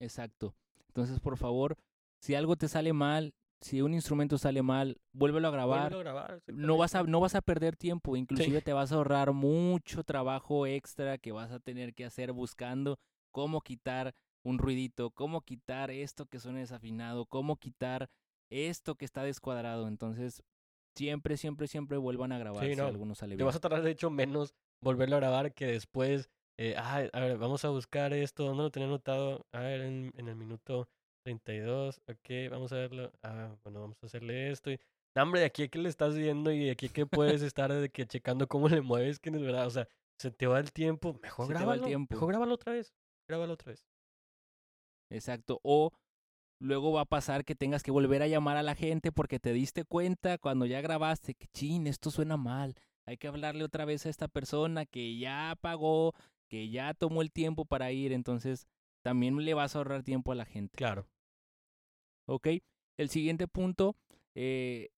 Exacto. 0.00 0.54
Entonces, 0.88 1.20
por 1.20 1.36
favor, 1.36 1.76
si 2.20 2.34
algo 2.34 2.56
te 2.56 2.68
sale 2.68 2.92
mal, 2.92 3.34
si 3.60 3.82
un 3.82 3.94
instrumento 3.94 4.38
sale 4.38 4.62
mal, 4.62 4.98
vuélvelo 5.12 5.48
a 5.48 5.50
grabar. 5.50 5.94
a 5.94 5.98
grabar 5.98 6.42
no 6.46 6.76
vas 6.76 6.94
a 6.94 7.02
no 7.02 7.20
vas 7.20 7.34
a 7.34 7.42
perder 7.42 7.76
tiempo, 7.76 8.16
inclusive 8.16 8.62
te 8.62 8.72
vas 8.72 8.92
a 8.92 8.96
ahorrar 8.96 9.32
mucho 9.32 10.02
trabajo 10.04 10.66
extra 10.66 11.18
que 11.18 11.32
vas 11.32 11.50
a 11.50 11.60
tener 11.60 11.94
que 11.94 12.04
hacer 12.04 12.32
buscando 12.32 12.98
cómo 13.30 13.60
quitar 13.60 14.14
un 14.42 14.58
ruidito, 14.58 15.10
cómo 15.10 15.42
quitar 15.42 15.90
esto 15.90 16.26
que 16.26 16.40
suena 16.40 16.60
desafinado, 16.60 17.26
cómo 17.26 17.56
quitar 17.56 18.08
esto 18.50 18.94
que 18.96 19.04
está 19.04 19.22
descuadrado. 19.22 19.86
Entonces, 19.88 20.42
siempre, 20.96 21.36
siempre, 21.36 21.68
siempre 21.68 21.98
vuelvan 21.98 22.32
a 22.32 22.38
grabar 22.38 22.64
si 22.64 22.80
algunos 22.80 23.18
sale 23.18 23.36
Te 23.36 23.44
vas 23.44 23.56
a 23.56 23.60
tardar, 23.60 23.82
de 23.82 23.90
hecho, 23.90 24.10
menos 24.10 24.54
volverlo 24.80 25.16
a 25.16 25.20
grabar 25.20 25.52
que 25.52 25.66
después. 25.66 26.30
Eh, 26.58 26.74
ah, 26.76 27.04
a 27.12 27.20
ver, 27.20 27.38
vamos 27.38 27.64
a 27.64 27.70
buscar 27.70 28.12
esto. 28.12 28.44
¿Dónde 28.44 28.64
lo 28.64 28.70
tenía 28.70 28.88
anotado? 28.88 29.46
A 29.52 29.60
ver, 29.60 29.82
en, 29.82 30.12
en 30.16 30.28
el 30.28 30.36
minuto 30.36 30.88
32. 31.22 32.00
Ok, 32.08 32.50
vamos 32.50 32.72
a 32.72 32.76
verlo. 32.76 33.12
Ah, 33.22 33.54
bueno, 33.62 33.80
vamos 33.80 34.02
a 34.02 34.06
hacerle 34.06 34.50
esto. 34.50 34.70
Y, 34.70 34.78
hombre, 35.16 35.40
de 35.40 35.46
aquí 35.46 35.64
a 35.64 35.68
qué 35.68 35.78
le 35.78 35.88
estás 35.88 36.16
viendo 36.16 36.50
y 36.50 36.64
de 36.64 36.70
aquí 36.70 36.86
a 36.86 36.92
qué 36.92 37.06
puedes 37.06 37.42
estar 37.42 37.72
de 37.72 37.88
que 37.88 38.06
checando 38.06 38.46
cómo 38.48 38.68
le 38.68 38.80
mueves, 38.80 39.18
que 39.18 39.30
es 39.30 39.40
verdad. 39.40 39.66
O 39.66 39.70
sea, 39.70 39.88
se 40.18 40.30
te 40.30 40.46
va 40.46 40.58
el 40.58 40.72
tiempo. 40.72 41.18
Mejor 41.22 41.48
grábalo. 41.48 41.82
El 41.82 41.88
tiempo. 41.88 42.14
Mejor 42.14 42.28
grábalo 42.28 42.54
otra 42.54 42.72
vez. 42.72 42.94
Grábalo 43.28 43.54
otra 43.54 43.72
vez. 43.72 43.86
Exacto. 45.10 45.60
O 45.62 45.92
luego 46.60 46.92
va 46.92 47.02
a 47.02 47.06
pasar 47.06 47.44
que 47.44 47.54
tengas 47.54 47.82
que 47.82 47.90
volver 47.90 48.22
a 48.22 48.28
llamar 48.28 48.56
a 48.56 48.62
la 48.62 48.74
gente 48.74 49.12
porque 49.12 49.40
te 49.40 49.52
diste 49.52 49.84
cuenta 49.84 50.38
cuando 50.38 50.66
ya 50.66 50.80
grabaste 50.80 51.34
que, 51.34 51.46
chin, 51.48 51.86
esto 51.86 52.10
suena 52.10 52.36
mal. 52.36 52.74
Hay 53.06 53.16
que 53.16 53.28
hablarle 53.28 53.64
otra 53.64 53.84
vez 53.84 54.06
a 54.06 54.10
esta 54.10 54.28
persona 54.28 54.86
que 54.86 55.18
ya 55.18 55.56
pagó, 55.60 56.14
que 56.48 56.68
ya 56.68 56.94
tomó 56.94 57.22
el 57.22 57.32
tiempo 57.32 57.64
para 57.64 57.90
ir. 57.92 58.12
Entonces, 58.12 58.66
también 59.02 59.36
le 59.36 59.54
vas 59.54 59.74
a 59.74 59.78
ahorrar 59.78 60.02
tiempo 60.02 60.32
a 60.32 60.34
la 60.34 60.44
gente. 60.44 60.76
Claro. 60.76 61.08
¿Ok? 62.26 62.48
El 62.96 63.08
siguiente 63.08 63.48
punto 63.48 63.96
eh, 64.34 64.90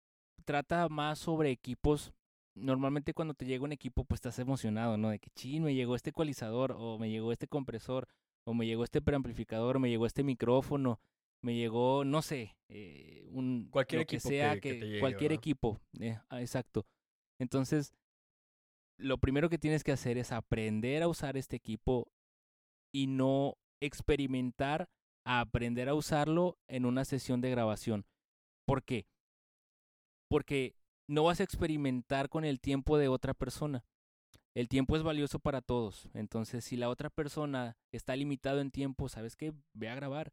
trata 0.45 0.89
más 0.89 1.19
sobre 1.19 1.51
equipos. 1.51 2.13
Normalmente 2.55 3.15
cuando 3.15 3.35
te 3.35 3.47
llega 3.47 3.65
un 3.65 3.73
equipo, 3.73 4.05
pues 4.05 4.19
estás 4.19 4.39
emocionado, 4.39 4.97
¿no? 4.97 5.11
De 5.11 5.19
que, 5.19 5.31
chin, 5.31 5.63
me 5.63 5.75
llegó 5.75 5.97
este 5.97 6.11
ecualizador, 6.11 6.75
o 6.77 6.99
me 6.99 7.11
llegó 7.11 7.33
este 7.33 7.47
compresor, 7.47 8.09
o 8.45 8.55
me 8.55 8.67
llegó 8.67 8.85
este 8.85 9.01
preamplificador, 9.01 9.77
o 9.77 9.81
me 9.81 9.89
llegó 9.89 10.05
este 10.05 10.23
micrófono, 10.23 11.01
me 11.41 11.55
llegó, 11.55 12.05
no 12.05 12.21
sé, 12.21 12.57
eh, 12.69 13.27
un 13.31 13.69
cualquier 13.71 14.01
lo 14.01 14.03
equipo 14.03 14.29
que 14.29 14.29
sea, 14.29 14.55
que, 14.55 14.61
que, 14.61 14.75
te 14.75 14.87
llegue, 14.87 15.01
cualquier 15.01 15.31
¿verdad? 15.31 15.41
equipo, 15.41 15.81
eh, 16.01 16.19
ah, 16.29 16.41
exacto. 16.41 16.87
Entonces, 17.39 17.95
lo 18.99 19.19
primero 19.19 19.49
que 19.49 19.59
tienes 19.59 19.83
que 19.83 19.93
hacer 19.93 20.19
es 20.19 20.33
aprender 20.33 21.03
a 21.03 21.09
usar 21.09 21.37
este 21.37 21.57
equipo 21.57 22.09
y 22.93 23.07
no 23.07 23.57
experimentar 23.85 24.89
a 25.25 25.41
aprender 25.41 25.89
a 25.89 25.95
usarlo 25.95 26.59
en 26.69 26.87
una 26.87 27.05
sesión 27.05 27.41
de 27.41 27.51
grabación. 27.51 28.07
¿Por 28.67 28.83
qué? 28.83 29.07
Porque 30.29 30.75
no 31.09 31.25
vas 31.25 31.41
a 31.41 31.45
experimentar 31.45 32.29
con 32.29 32.45
el 32.45 32.61
tiempo 32.61 32.97
de 32.97 33.09
otra 33.09 33.35
persona. 33.35 33.85
El 34.55 34.69
tiempo 34.69 34.97
es 34.97 35.03
valioso 35.03 35.39
para 35.39 35.61
todos. 35.63 36.09
Entonces, 36.15 36.65
si 36.65 36.77
la 36.77 36.89
otra 36.89 37.11
persona 37.11 37.77
está 37.91 38.17
limitado 38.17 38.61
en 38.61 38.71
tiempo, 38.71 39.09
¿sabes 39.09 39.37
qué? 39.37 39.53
Ve 39.73 39.89
a 39.89 39.95
grabar. 39.95 40.33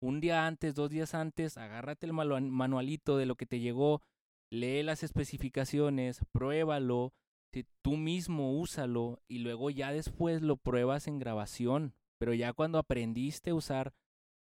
Un 0.00 0.20
día 0.20 0.46
antes, 0.46 0.74
dos 0.74 0.90
días 0.90 1.14
antes, 1.14 1.56
agárrate 1.56 2.06
el 2.06 2.12
manualito 2.12 3.16
de 3.16 3.26
lo 3.26 3.36
que 3.36 3.46
te 3.46 3.60
llegó, 3.60 4.02
lee 4.50 4.82
las 4.82 5.04
especificaciones, 5.04 6.20
pruébalo, 6.32 7.14
tú 7.82 7.96
mismo 7.96 8.58
úsalo 8.58 9.22
y 9.28 9.38
luego 9.38 9.70
ya 9.70 9.92
después 9.92 10.42
lo 10.42 10.56
pruebas 10.56 11.06
en 11.06 11.18
grabación. 11.18 11.94
Pero 12.22 12.34
ya 12.34 12.52
cuando 12.52 12.78
aprendiste 12.78 13.50
a 13.50 13.54
usar 13.56 13.92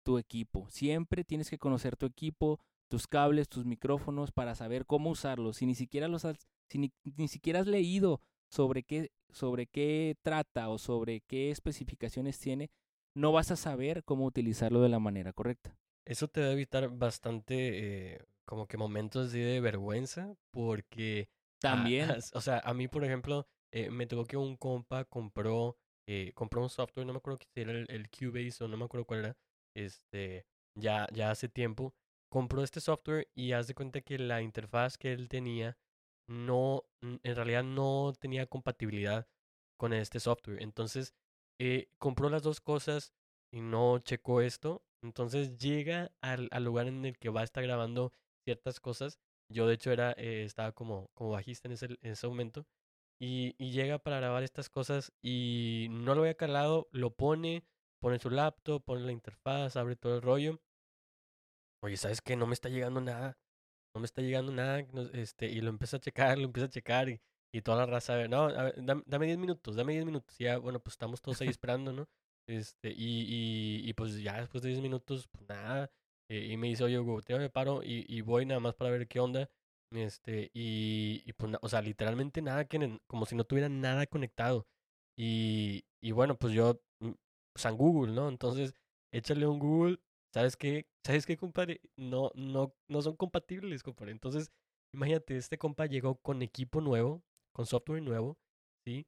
tu 0.04 0.18
equipo, 0.18 0.68
siempre 0.68 1.22
tienes 1.22 1.48
que 1.48 1.58
conocer 1.58 1.96
tu 1.96 2.06
equipo, 2.06 2.58
tus 2.88 3.06
cables, 3.06 3.48
tus 3.48 3.64
micrófonos 3.64 4.32
para 4.32 4.56
saber 4.56 4.84
cómo 4.84 5.10
usarlos. 5.10 5.58
Si 5.58 5.66
ni 5.66 5.76
siquiera 5.76 6.08
los 6.08 6.24
has, 6.24 6.48
si 6.68 6.78
ni, 6.78 6.92
ni 7.16 7.28
siquiera 7.28 7.60
has 7.60 7.68
leído 7.68 8.20
sobre 8.50 8.82
qué, 8.82 9.12
sobre 9.30 9.68
qué 9.68 10.16
trata 10.22 10.70
o 10.70 10.78
sobre 10.78 11.20
qué 11.20 11.52
especificaciones 11.52 12.36
tiene, 12.40 12.68
no 13.14 13.30
vas 13.30 13.52
a 13.52 13.56
saber 13.56 14.02
cómo 14.02 14.24
utilizarlo 14.24 14.80
de 14.80 14.88
la 14.88 14.98
manera 14.98 15.32
correcta. 15.32 15.76
Eso 16.04 16.26
te 16.26 16.40
va 16.40 16.48
a 16.48 16.52
evitar 16.54 16.88
bastante, 16.88 18.14
eh, 18.14 18.24
como 18.44 18.66
que 18.66 18.76
momentos 18.76 19.30
de 19.30 19.60
vergüenza, 19.60 20.34
porque, 20.50 21.28
ah, 21.58 21.60
También, 21.60 22.10
o 22.34 22.40
sea, 22.40 22.58
a 22.64 22.74
mí, 22.74 22.88
por 22.88 23.04
ejemplo, 23.04 23.46
eh, 23.70 23.88
me 23.88 24.08
tocó 24.08 24.24
que 24.24 24.36
un 24.36 24.56
compa 24.56 25.04
compró, 25.04 25.76
eh, 26.06 26.32
compró 26.34 26.62
un 26.62 26.70
software, 26.70 27.06
no 27.06 27.12
me 27.12 27.18
acuerdo 27.18 27.38
si 27.54 27.60
era 27.60 27.72
el, 27.72 27.86
el 27.88 28.10
Cubase 28.10 28.64
o 28.64 28.68
no 28.68 28.76
me 28.76 28.84
acuerdo 28.84 29.06
cuál 29.06 29.20
era, 29.20 29.36
este, 29.76 30.46
ya, 30.78 31.06
ya 31.12 31.30
hace 31.30 31.48
tiempo, 31.48 31.94
compró 32.30 32.62
este 32.62 32.80
software 32.80 33.28
y 33.34 33.52
haz 33.52 33.66
de 33.66 33.74
cuenta 33.74 34.00
que 34.00 34.18
la 34.18 34.42
interfaz 34.42 34.98
que 34.98 35.12
él 35.12 35.28
tenía 35.28 35.76
no, 36.28 36.84
en 37.02 37.36
realidad 37.36 37.64
no 37.64 38.12
tenía 38.18 38.46
compatibilidad 38.46 39.26
con 39.78 39.92
este 39.92 40.20
software. 40.20 40.62
Entonces, 40.62 41.14
eh, 41.60 41.88
compró 41.98 42.28
las 42.30 42.42
dos 42.42 42.60
cosas 42.60 43.12
y 43.52 43.60
no 43.60 43.98
checó 43.98 44.40
esto. 44.40 44.82
Entonces 45.02 45.58
llega 45.58 46.12
al, 46.20 46.48
al 46.52 46.64
lugar 46.64 46.86
en 46.86 47.04
el 47.04 47.18
que 47.18 47.28
va 47.28 47.40
a 47.40 47.44
estar 47.44 47.62
grabando 47.64 48.12
ciertas 48.44 48.80
cosas. 48.80 49.18
Yo 49.52 49.66
de 49.66 49.74
hecho 49.74 49.92
era, 49.92 50.12
eh, 50.12 50.44
estaba 50.44 50.72
como, 50.72 51.10
como 51.14 51.30
bajista 51.30 51.68
en 51.68 51.72
ese, 51.72 51.86
en 51.86 52.12
ese 52.12 52.26
momento. 52.28 52.66
Y, 53.22 53.54
y 53.56 53.70
llega 53.70 54.00
para 54.00 54.16
grabar 54.18 54.42
estas 54.42 54.68
cosas 54.68 55.12
y 55.22 55.86
no 55.90 56.16
lo 56.16 56.22
había 56.22 56.34
calado, 56.36 56.88
lo 56.90 57.14
pone, 57.14 57.64
pone 58.00 58.18
su 58.18 58.30
laptop, 58.30 58.82
pone 58.84 59.02
la 59.04 59.12
interfaz, 59.12 59.76
abre 59.76 59.94
todo 59.94 60.16
el 60.16 60.22
rollo. 60.22 60.60
Oye, 61.84 61.96
¿sabes 61.96 62.20
qué? 62.20 62.36
No 62.36 62.46
me 62.46 62.54
está 62.54 62.68
llegando 62.68 63.00
nada. 63.00 63.38
No 63.94 64.00
me 64.00 64.06
está 64.06 64.22
llegando 64.22 64.52
nada. 64.52 64.80
Este, 65.12 65.46
y 65.46 65.60
lo 65.60 65.70
empieza 65.70 65.96
a 65.98 66.00
checar, 66.00 66.38
lo 66.38 66.44
empieza 66.44 66.66
a 66.66 66.70
checar 66.70 67.08
y, 67.08 67.20
y 67.52 67.62
toda 67.62 67.78
la 67.78 67.86
raza, 67.86 68.14
a 68.14 68.16
ver, 68.16 68.30
no, 68.30 68.42
a 68.44 68.62
ver, 68.64 68.76
dam- 68.82 69.02
dame 69.06 69.26
10 69.26 69.38
minutos, 69.38 69.76
dame 69.76 69.92
10 69.92 70.04
minutos. 70.04 70.40
Y 70.40 70.44
ya, 70.44 70.58
bueno, 70.58 70.80
pues 70.80 70.94
estamos 70.94 71.20
todos 71.20 71.40
ahí 71.42 71.48
esperando, 71.48 71.92
¿no? 71.92 72.08
Este, 72.48 72.90
y, 72.90 73.22
y, 73.84 73.88
y 73.88 73.92
pues 73.94 74.20
ya 74.20 74.40
después 74.40 74.62
de 74.62 74.70
10 74.70 74.80
minutos, 74.80 75.28
pues 75.28 75.48
nada. 75.48 75.90
eh, 76.28 76.46
y 76.50 76.56
me 76.56 76.68
dice, 76.68 76.84
oye, 76.84 76.98
Hugo, 76.98 77.20
te 77.22 77.36
me 77.38 77.50
paro 77.50 77.82
y, 77.82 78.04
y 78.08 78.20
voy 78.22 78.46
nada 78.46 78.60
más 78.60 78.74
para 78.74 78.90
ver 78.90 79.06
qué 79.08 79.20
onda. 79.20 79.48
Este, 79.94 80.50
y, 80.54 81.22
y 81.26 81.32
pues, 81.34 81.52
o 81.60 81.68
sea, 81.68 81.82
literalmente 81.82 82.40
nada, 82.42 82.64
que, 82.66 82.98
como 83.06 83.26
si 83.26 83.34
no 83.36 83.44
tuviera 83.44 83.68
nada 83.68 84.06
conectado. 84.06 84.66
Y, 85.16 85.84
y 86.00 86.12
bueno, 86.12 86.38
pues 86.38 86.54
yo, 86.54 86.80
mm, 87.00 87.12
San 87.56 87.76
Google, 87.76 88.12
¿no? 88.12 88.28
Entonces, 88.28 88.74
échale 89.12 89.46
un 89.46 89.58
Google, 89.58 89.98
¿sabes 90.32 90.56
qué? 90.56 90.86
¿Sabes 91.04 91.26
qué, 91.26 91.36
compadre? 91.36 91.80
No, 91.96 92.30
no, 92.34 92.74
no 92.88 93.02
son 93.02 93.16
compatibles, 93.16 93.82
compadre. 93.82 94.12
Entonces, 94.12 94.50
imagínate, 94.94 95.36
este 95.36 95.58
compa 95.58 95.86
llegó 95.86 96.16
con 96.20 96.42
equipo 96.42 96.80
nuevo, 96.80 97.22
con 97.54 97.66
software 97.66 98.02
nuevo, 98.02 98.38
¿sí? 98.86 99.06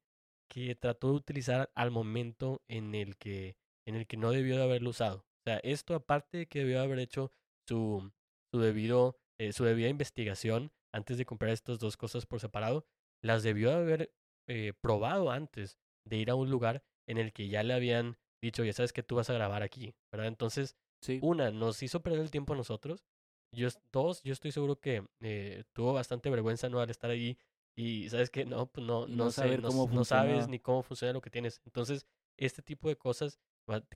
Que 0.49 0.75
trató 0.75 1.11
de 1.11 1.15
utilizar 1.17 1.71
al 1.75 1.91
momento 1.91 2.63
en 2.69 2.95
el 2.95 3.17
que, 3.17 3.57
en 3.87 3.95
el 3.97 4.07
que 4.07 4.17
no 4.17 4.31
debió 4.31 4.57
de 4.57 4.65
haberlo 4.65 4.91
usado. 4.91 5.19
O 5.19 5.51
sea, 5.51 5.59
esto 5.59 5.95
aparte 5.95 6.39
de 6.39 6.47
que 6.47 6.61
debió 6.61 6.79
de 6.79 6.85
haber 6.85 6.99
hecho 6.99 7.33
su, 7.69 8.13
su 8.53 8.61
debido, 8.61 9.19
eh, 9.39 9.53
su 9.53 9.65
debida 9.65 9.89
investigación 9.89 10.73
antes 10.93 11.19
de 11.19 11.25
comprar 11.27 11.51
estas 11.53 11.79
dos 11.79 11.97
cosas 11.97 12.27
por 12.27 12.41
separado, 12.41 12.87
las 13.23 13.43
debió 13.43 13.71
de 13.71 13.77
haber 13.77 14.15
eh, 14.49 14.73
probado 14.81 15.31
antes 15.31 15.79
de 16.05 16.17
ir 16.19 16.31
a 16.31 16.35
un 16.35 16.51
lugar 16.51 16.85
en 17.09 17.19
el 17.19 17.33
que 17.33 17.49
ya 17.49 17.63
le 17.63 17.75
habían 17.75 18.17
dicho, 18.43 18.65
ya 18.65 18.73
sabes 18.73 18.93
que 18.93 19.03
tú 19.03 19.17
vas 19.17 19.31
a 19.31 19.35
grabar 19.35 19.63
aquí, 19.63 19.95
¿verdad? 20.13 20.29
Entonces, 20.29 20.77
sí. 21.01 21.19
una, 21.23 21.51
nos 21.51 21.83
hizo 21.83 22.03
perder 22.03 22.21
el 22.21 22.31
tiempo 22.31 22.53
a 22.53 22.57
nosotros. 22.57 23.05
Yo, 23.53 23.69
dos, 23.93 24.23
yo 24.23 24.33
estoy 24.33 24.53
seguro 24.53 24.81
que 24.81 25.07
eh, 25.21 25.65
tuvo 25.73 25.93
bastante 25.93 26.29
vergüenza 26.29 26.69
no 26.69 26.81
al 26.81 26.91
estar 26.91 27.11
ahí 27.11 27.39
y 27.77 28.09
sabes 28.11 28.29
que 28.31 28.45
no, 28.45 28.67
pues 28.67 28.87
no, 28.87 29.07
no, 29.07 29.25
no 29.27 29.31
sé, 29.31 29.41
saber 29.43 29.63
no, 29.63 29.69
cómo 29.69 29.85
s- 29.85 29.95
no 29.95 30.05
sabes 30.05 30.49
ni 30.49 30.59
cómo 30.59 30.83
funciona 30.83 31.13
lo 31.13 31.21
que 31.21 31.31
tienes. 31.31 31.61
Entonces, 31.65 32.07
este 32.37 32.63
tipo 32.63 32.89
de 32.89 32.97
cosas 32.97 33.39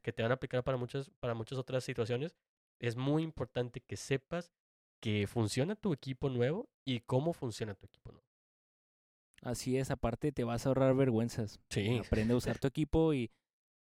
que 0.03 0.13
te 0.13 0.23
van 0.23 0.31
a 0.33 0.35
aplicar 0.37 0.63
para 0.65 0.79
muchas, 0.79 1.11
para 1.21 1.35
muchas 1.35 1.59
otras 1.59 1.85
situaciones, 1.85 2.35
es 2.81 2.97
muy 2.97 3.23
importante 3.23 3.81
que 3.81 3.97
sepas 3.97 4.53
que 5.01 5.27
funciona 5.27 5.77
tu 5.77 5.93
equipo 5.93 6.31
nuevo 6.31 6.69
y 6.85 7.01
cómo 7.01 7.33
funciona 7.33 7.75
tu 7.75 7.87
equipo 7.87 8.13
nuevo. 8.13 8.27
Así 9.43 9.77
es, 9.77 9.91
aparte 9.91 10.33
te 10.33 10.45
vas 10.45 10.67
a 10.67 10.71
ahorrar 10.71 10.95
vergüenzas. 10.95 11.61
Sí. 11.71 11.99
Aprende 11.99 12.35
a 12.35 12.37
usar 12.37 12.59
tu 12.61 12.67
equipo 12.67 13.15
y, 13.15 13.31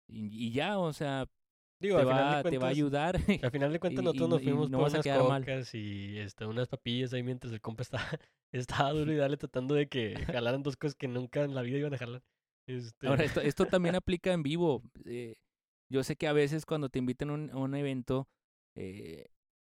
y, 0.07 0.47
y 0.47 0.51
ya, 0.51 0.77
o 0.77 0.93
sea, 0.93 1.27
Digo, 1.81 1.97
te 1.97 2.03
va, 2.03 2.43
te 2.43 2.57
va 2.57 2.67
a 2.67 2.71
ayudar. 2.71 3.15
al 3.43 3.51
final 3.51 3.71
de 3.71 3.79
cuentas 3.79 4.03
nosotros 4.03 4.27
y 4.27 4.31
nos 4.31 4.41
fuimos 4.43 4.69
no 4.69 4.79
por 4.79 4.89
unas 4.89 5.05
mal. 5.05 5.41
cocas 5.43 5.73
y 5.73 6.19
este, 6.19 6.45
unas 6.45 6.67
papillas 6.67 7.13
ahí 7.13 7.23
mientras 7.23 7.53
el 7.53 7.61
compa 7.61 7.83
estaba, 7.83 8.05
estaba 8.51 8.91
duro 8.91 9.13
y 9.13 9.15
dale 9.15 9.37
tratando 9.37 9.75
de 9.75 9.87
que 9.87 10.15
jalaran 10.25 10.61
dos 10.61 10.75
cosas 10.75 10.95
que 10.95 11.07
nunca 11.07 11.43
en 11.43 11.55
la 11.55 11.61
vida 11.61 11.77
iban 11.77 11.93
a 11.93 11.97
jalar. 11.97 12.21
Este, 12.67 13.07
Ahora, 13.07 13.23
esto, 13.23 13.39
esto 13.41 13.65
también 13.65 13.95
aplica 13.95 14.33
en 14.33 14.43
vivo. 14.43 14.83
Eh, 15.05 15.37
yo 15.89 16.03
sé 16.03 16.17
que 16.17 16.27
a 16.27 16.33
veces 16.33 16.65
cuando 16.65 16.89
te 16.89 16.99
invitan 16.99 17.29
a 17.29 17.33
un, 17.33 17.49
a 17.49 17.57
un 17.57 17.73
evento, 17.73 18.27
eh, 18.75 19.27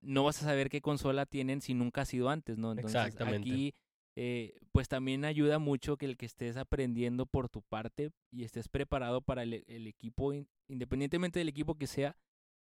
no 0.05 0.23
vas 0.23 0.41
a 0.41 0.45
saber 0.45 0.69
qué 0.69 0.81
consola 0.81 1.25
tienen 1.25 1.61
si 1.61 1.73
nunca 1.73 2.01
has 2.01 2.13
ido 2.13 2.29
antes, 2.29 2.57
¿no? 2.57 2.71
Entonces, 2.71 2.99
Exactamente. 2.99 3.49
aquí, 3.53 3.75
eh, 4.15 4.57
pues 4.71 4.87
también 4.87 5.25
ayuda 5.25 5.59
mucho 5.59 5.97
que 5.97 6.05
el 6.05 6.17
que 6.17 6.25
estés 6.25 6.57
aprendiendo 6.57 7.25
por 7.25 7.49
tu 7.49 7.61
parte 7.61 8.11
y 8.31 8.43
estés 8.43 8.67
preparado 8.67 9.21
para 9.21 9.43
el, 9.43 9.63
el 9.67 9.87
equipo, 9.87 10.33
in- 10.33 10.47
independientemente 10.67 11.39
del 11.39 11.49
equipo 11.49 11.75
que 11.77 11.87
sea, 11.87 12.15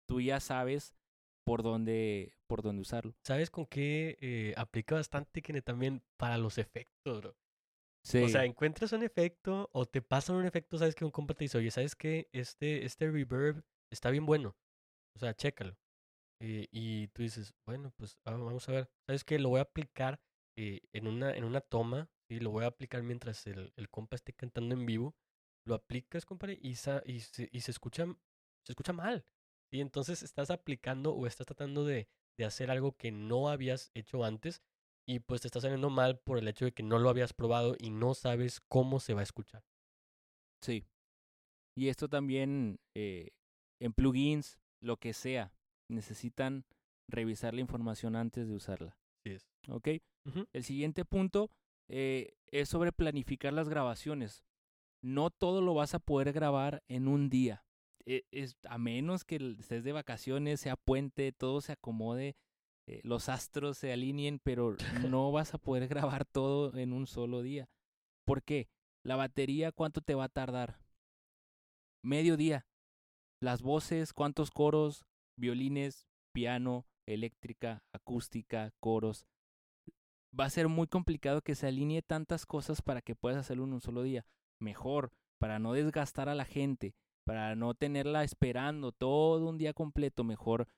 tú 0.06 0.20
ya 0.20 0.40
sabes 0.40 0.94
por 1.44 1.62
dónde, 1.62 2.34
por 2.46 2.62
dónde 2.62 2.82
usarlo. 2.82 3.14
¿Sabes 3.22 3.50
con 3.50 3.66
qué 3.66 4.16
eh, 4.20 4.54
aplica 4.56 4.94
bastante 4.94 5.42
que 5.42 5.60
también 5.62 6.02
para 6.16 6.38
los 6.38 6.58
efectos, 6.58 7.20
bro? 7.20 7.36
Sí, 8.02 8.24
O 8.24 8.28
sea, 8.28 8.44
encuentras 8.44 8.92
un 8.92 9.02
efecto 9.02 9.70
o 9.72 9.86
te 9.86 10.02
pasan 10.02 10.36
un 10.36 10.46
efecto, 10.46 10.76
sabes 10.78 10.94
que 10.94 11.04
un 11.04 11.10
compa 11.10 11.34
te 11.34 11.44
dice, 11.44 11.58
oye, 11.58 11.70
¿sabes 11.70 11.94
qué? 11.96 12.28
Este, 12.32 12.84
este 12.84 13.10
reverb 13.10 13.64
está 13.90 14.10
bien 14.10 14.26
bueno. 14.26 14.54
O 15.16 15.18
sea, 15.18 15.34
chécalo. 15.34 15.76
Eh, 16.46 16.68
y 16.70 17.08
tú 17.08 17.22
dices, 17.22 17.54
bueno, 17.66 17.92
pues 17.96 18.18
ah, 18.24 18.32
vamos 18.32 18.68
a 18.68 18.72
ver. 18.72 18.90
¿Sabes 19.06 19.24
qué? 19.24 19.38
Lo 19.38 19.48
voy 19.50 19.60
a 19.60 19.62
aplicar 19.62 20.20
eh, 20.56 20.80
en, 20.92 21.06
una, 21.06 21.34
en 21.34 21.44
una 21.44 21.60
toma. 21.60 22.10
y 22.28 22.40
Lo 22.40 22.50
voy 22.50 22.64
a 22.64 22.68
aplicar 22.68 23.02
mientras 23.02 23.46
el, 23.46 23.72
el 23.76 23.88
compa 23.88 24.16
esté 24.16 24.32
cantando 24.34 24.74
en 24.74 24.84
vivo. 24.86 25.14
Lo 25.66 25.74
aplicas, 25.74 26.26
compadre, 26.26 26.58
y, 26.60 26.74
sa- 26.74 27.02
y, 27.06 27.20
se, 27.20 27.48
y 27.52 27.60
se 27.60 27.70
escucha, 27.70 28.04
se 28.64 28.72
escucha 28.72 28.92
mal. 28.92 29.24
Y 29.72 29.80
entonces 29.80 30.22
estás 30.22 30.50
aplicando 30.50 31.14
o 31.14 31.26
estás 31.26 31.46
tratando 31.46 31.84
de, 31.84 32.08
de 32.38 32.44
hacer 32.44 32.70
algo 32.70 32.96
que 32.96 33.10
no 33.10 33.48
habías 33.48 33.90
hecho 33.94 34.24
antes 34.24 34.62
y 35.06 35.20
pues 35.20 35.40
te 35.42 35.48
está 35.48 35.60
saliendo 35.60 35.90
mal 35.90 36.18
por 36.20 36.38
el 36.38 36.48
hecho 36.48 36.66
de 36.66 36.72
que 36.72 36.82
no 36.82 36.98
lo 36.98 37.08
habías 37.10 37.32
probado 37.32 37.74
y 37.78 37.90
no 37.90 38.14
sabes 38.14 38.60
cómo 38.68 39.00
se 39.00 39.14
va 39.14 39.20
a 39.20 39.24
escuchar. 39.24 39.64
sí. 40.60 40.84
Y 41.76 41.88
esto 41.88 42.08
también 42.08 42.80
eh, 42.94 43.30
en 43.80 43.92
plugins, 43.94 44.58
lo 44.80 44.98
que 44.98 45.12
sea, 45.14 45.52
necesitan 45.88 46.64
revisar 47.08 47.54
la 47.54 47.60
información 47.60 48.16
antes 48.16 48.48
de 48.48 48.54
usarla. 48.54 48.96
Sí 49.24 49.32
es. 49.32 49.48
¿Ok? 49.68 49.88
El 50.52 50.64
siguiente 50.64 51.04
punto 51.04 51.50
eh, 51.88 52.34
es 52.50 52.68
sobre 52.68 52.92
planificar 52.92 53.52
las 53.52 53.68
grabaciones. 53.68 54.44
No 55.02 55.30
todo 55.30 55.60
lo 55.60 55.74
vas 55.74 55.94
a 55.94 55.98
poder 55.98 56.32
grabar 56.32 56.82
en 56.88 57.08
un 57.08 57.28
día. 57.28 57.64
E- 58.06 58.24
es, 58.30 58.56
a 58.68 58.78
menos 58.78 59.24
que 59.24 59.36
estés 59.58 59.84
de 59.84 59.92
vacaciones, 59.92 60.60
sea 60.60 60.76
puente, 60.76 61.32
todo 61.32 61.60
se 61.60 61.72
acomode, 61.72 62.36
eh, 62.86 63.00
los 63.02 63.28
astros 63.28 63.78
se 63.78 63.92
alineen, 63.92 64.38
pero 64.38 64.76
no 65.16 65.30
vas 65.32 65.52
a 65.54 65.58
poder 65.58 65.88
grabar 65.88 66.24
todo 66.24 66.74
en 66.76 66.92
un 66.92 67.06
solo 67.06 67.42
día. 67.42 67.68
¿Por 68.26 68.42
qué? 68.42 68.68
La 69.02 69.16
batería, 69.16 69.72
¿cuánto 69.72 70.00
te 70.00 70.14
va 70.14 70.24
a 70.24 70.28
tardar? 70.30 70.80
Medio 72.02 72.36
día. 72.36 72.66
Las 73.40 73.62
voces, 73.62 74.12
¿cuántos 74.12 74.50
coros? 74.50 75.04
Violines, 75.36 76.06
piano, 76.32 76.86
eléctrica, 77.06 77.84
acústica, 77.92 78.72
coros 78.80 79.26
va 80.38 80.44
a 80.44 80.50
ser 80.50 80.68
muy 80.68 80.86
complicado 80.86 81.42
que 81.42 81.54
se 81.54 81.66
alinee 81.66 82.02
tantas 82.02 82.46
cosas 82.46 82.82
para 82.82 83.02
que 83.02 83.14
puedas 83.14 83.38
hacerlo 83.38 83.64
en 83.64 83.72
un 83.72 83.80
solo 83.80 84.02
día. 84.02 84.26
Mejor, 84.60 85.12
para 85.38 85.58
no 85.58 85.72
desgastar 85.72 86.28
a 86.28 86.34
la 86.34 86.44
gente, 86.44 86.94
para 87.24 87.54
no 87.54 87.74
tenerla 87.74 88.24
esperando 88.24 88.92
todo 88.92 89.48
un 89.48 89.58
día 89.58 89.72
completo, 89.72 90.24
mejor 90.24 90.68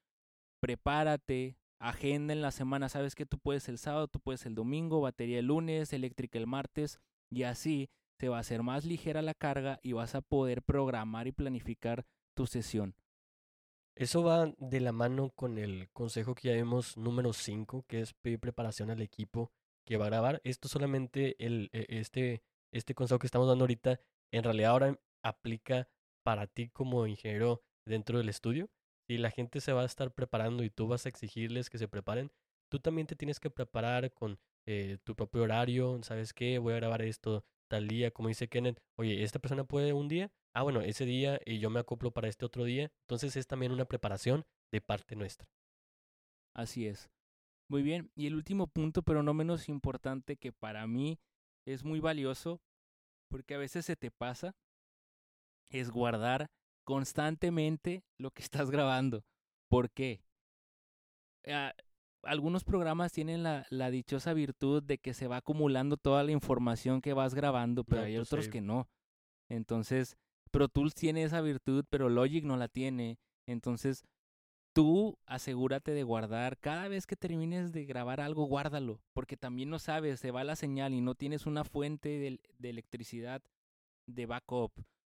prepárate, 0.61 1.57
agenda 1.79 2.33
en 2.33 2.43
la 2.43 2.51
semana, 2.51 2.89
sabes 2.89 3.15
que 3.15 3.27
tú 3.27 3.39
puedes 3.39 3.69
el 3.69 3.79
sábado, 3.79 4.09
tú 4.09 4.21
puedes 4.21 4.47
el 4.47 4.55
domingo, 4.55 5.01
batería 5.01 5.39
el 5.39 5.47
lunes, 5.47 5.93
eléctrica 5.93 6.39
el 6.39 6.47
martes, 6.47 6.99
y 7.31 7.43
así 7.43 7.91
se 8.19 8.29
va 8.29 8.39
a 8.39 8.41
hacer 8.41 8.63
más 8.63 8.85
ligera 8.85 9.23
la 9.23 9.35
carga 9.35 9.79
y 9.83 9.93
vas 9.93 10.15
a 10.15 10.23
poder 10.23 10.63
programar 10.63 11.27
y 11.27 11.33
planificar 11.33 12.07
tu 12.35 12.47
sesión. 12.47 12.95
Eso 13.97 14.23
va 14.23 14.53
de 14.59 14.81
la 14.81 14.93
mano 14.93 15.31
con 15.31 15.57
el 15.59 15.89
consejo 15.93 16.35
que 16.35 16.49
ya 16.49 16.55
vimos 16.55 16.97
número 16.99 17.33
5, 17.33 17.85
que 17.89 18.01
es 18.03 18.13
pedir 18.13 18.39
preparación 18.39 18.91
al 18.91 19.01
equipo 19.01 19.51
que 19.87 19.97
va 19.97 20.07
a 20.07 20.09
grabar. 20.11 20.41
Esto 20.45 20.69
solamente, 20.69 21.35
el, 21.45 21.71
e- 21.73 21.87
este, 21.89 22.43
este 22.73 22.95
consejo 22.95 23.19
que 23.19 23.27
estamos 23.27 23.49
dando 23.49 23.65
ahorita, 23.65 23.99
en 24.33 24.45
realidad 24.45 24.73
ahora 24.73 24.99
aplica 25.23 25.89
para 26.23 26.47
ti 26.47 26.69
como 26.69 27.07
ingeniero 27.07 27.63
dentro 27.87 28.19
del 28.19 28.29
estudio. 28.29 28.69
Si 29.09 29.17
la 29.19 29.31
gente 29.31 29.61
se 29.61 29.73
va 29.73 29.83
a 29.83 29.87
estar 29.87 30.13
preparando 30.13 30.63
y 30.63 30.71
tú 30.71 30.89
vas 30.89 31.07
a 31.07 31.09
exigirles 31.09 31.71
que 31.71 31.79
se 31.79 31.89
preparen, 31.89 32.31
tú 32.69 32.81
también 32.81 33.07
te 33.07 33.17
tienes 33.17 33.41
que 33.41 33.51
preparar 33.51 34.13
con 34.13 34.39
eh, 34.67 34.99
tu 35.05 35.15
propio 35.15 35.43
horario. 35.43 35.99
¿Sabes 36.03 36.35
qué? 36.35 36.59
Voy 36.59 36.75
a 36.75 36.77
grabar 36.77 37.03
esto 37.03 37.45
tal 37.69 37.89
día, 37.89 38.11
como 38.11 38.29
dice 38.29 38.49
Kenneth. 38.49 38.81
Oye, 38.97 39.23
¿esta 39.23 39.39
persona 39.39 39.65
puede 39.65 39.93
un 39.93 40.09
día? 40.09 40.31
Ah, 40.57 40.63
bueno, 40.63 40.81
ese 40.81 41.05
día 41.05 41.39
y 41.45 41.59
yo 41.59 41.69
me 41.69 41.81
acoplo 41.81 42.13
para 42.13 42.29
este 42.29 42.47
otro 42.47 42.65
día. 42.65 42.91
Entonces 43.03 43.37
es 43.37 43.47
también 43.47 43.73
una 43.73 43.85
preparación 43.85 44.47
de 44.73 44.81
parte 44.81 45.15
nuestra. 45.15 45.47
Así 46.55 46.87
es. 46.87 47.11
Muy 47.69 47.83
bien. 47.83 48.11
Y 48.15 48.27
el 48.27 48.35
último 48.35 48.67
punto, 48.67 49.03
pero 49.03 49.23
no 49.23 49.35
menos 49.35 49.69
importante, 49.69 50.39
que 50.39 50.53
para 50.53 50.87
mí 50.87 51.19
es 51.67 51.85
muy 51.85 52.01
valioso, 52.01 52.63
porque 53.29 53.55
a 53.55 53.59
veces 53.59 53.85
se 53.85 53.97
te 53.97 54.11
pasa, 54.11 54.57
es 55.71 55.91
guardar 55.91 56.47
constantemente 56.85 58.03
lo 58.19 58.31
que 58.31 58.43
estás 58.43 58.71
grabando. 58.71 59.27
¿Por 59.69 59.91
qué? 59.91 60.23
Ah, 61.47 61.75
algunos 62.23 62.65
programas 62.65 63.13
tienen 63.13 63.43
la, 63.43 63.67
la 63.69 63.91
dichosa 63.91 64.33
virtud 64.33 64.83
de 64.83 64.97
que 64.97 65.13
se 65.13 65.27
va 65.27 65.37
acumulando 65.37 65.99
toda 65.99 66.25
la 66.25 66.33
información 66.33 67.03
que 67.03 67.13
vas 67.13 67.35
grabando, 67.35 67.85
pero 67.85 68.05
hay 68.05 68.17
otros 68.17 68.49
que 68.49 68.63
no. 68.63 68.89
Entonces, 69.51 70.17
Pro 70.51 70.69
Tools 70.69 70.95
tiene 70.95 71.25
esa 71.25 71.41
virtud, 71.41 71.85
pero 71.91 72.09
Logic 72.09 72.45
no 72.45 72.57
la 72.57 72.69
tiene. 72.69 73.19
Entonces, 73.47 74.05
tú 74.73 75.19
asegúrate 75.27 75.93
de 75.93 76.03
guardar. 76.03 76.59
Cada 76.59 76.89
vez 76.89 77.07
que 77.07 77.17
termines 77.17 77.73
de 77.73 77.85
grabar 77.85 78.21
algo, 78.21 78.45
guárdalo. 78.45 79.01
Porque 79.13 79.37
también 79.37 79.71
no 79.71 79.79
sabes, 79.79 80.21
se 80.21 80.31
va 80.31 80.45
la 80.45 80.57
señal 80.57 80.95
y 80.95 81.01
no 81.01 81.15
tienes 81.15 81.47
una 81.47 81.65
fuente 81.65 82.09
de, 82.09 82.41
de 82.59 82.71
electricidad 82.71 83.43
de 84.07 84.27
backup. 84.27 84.73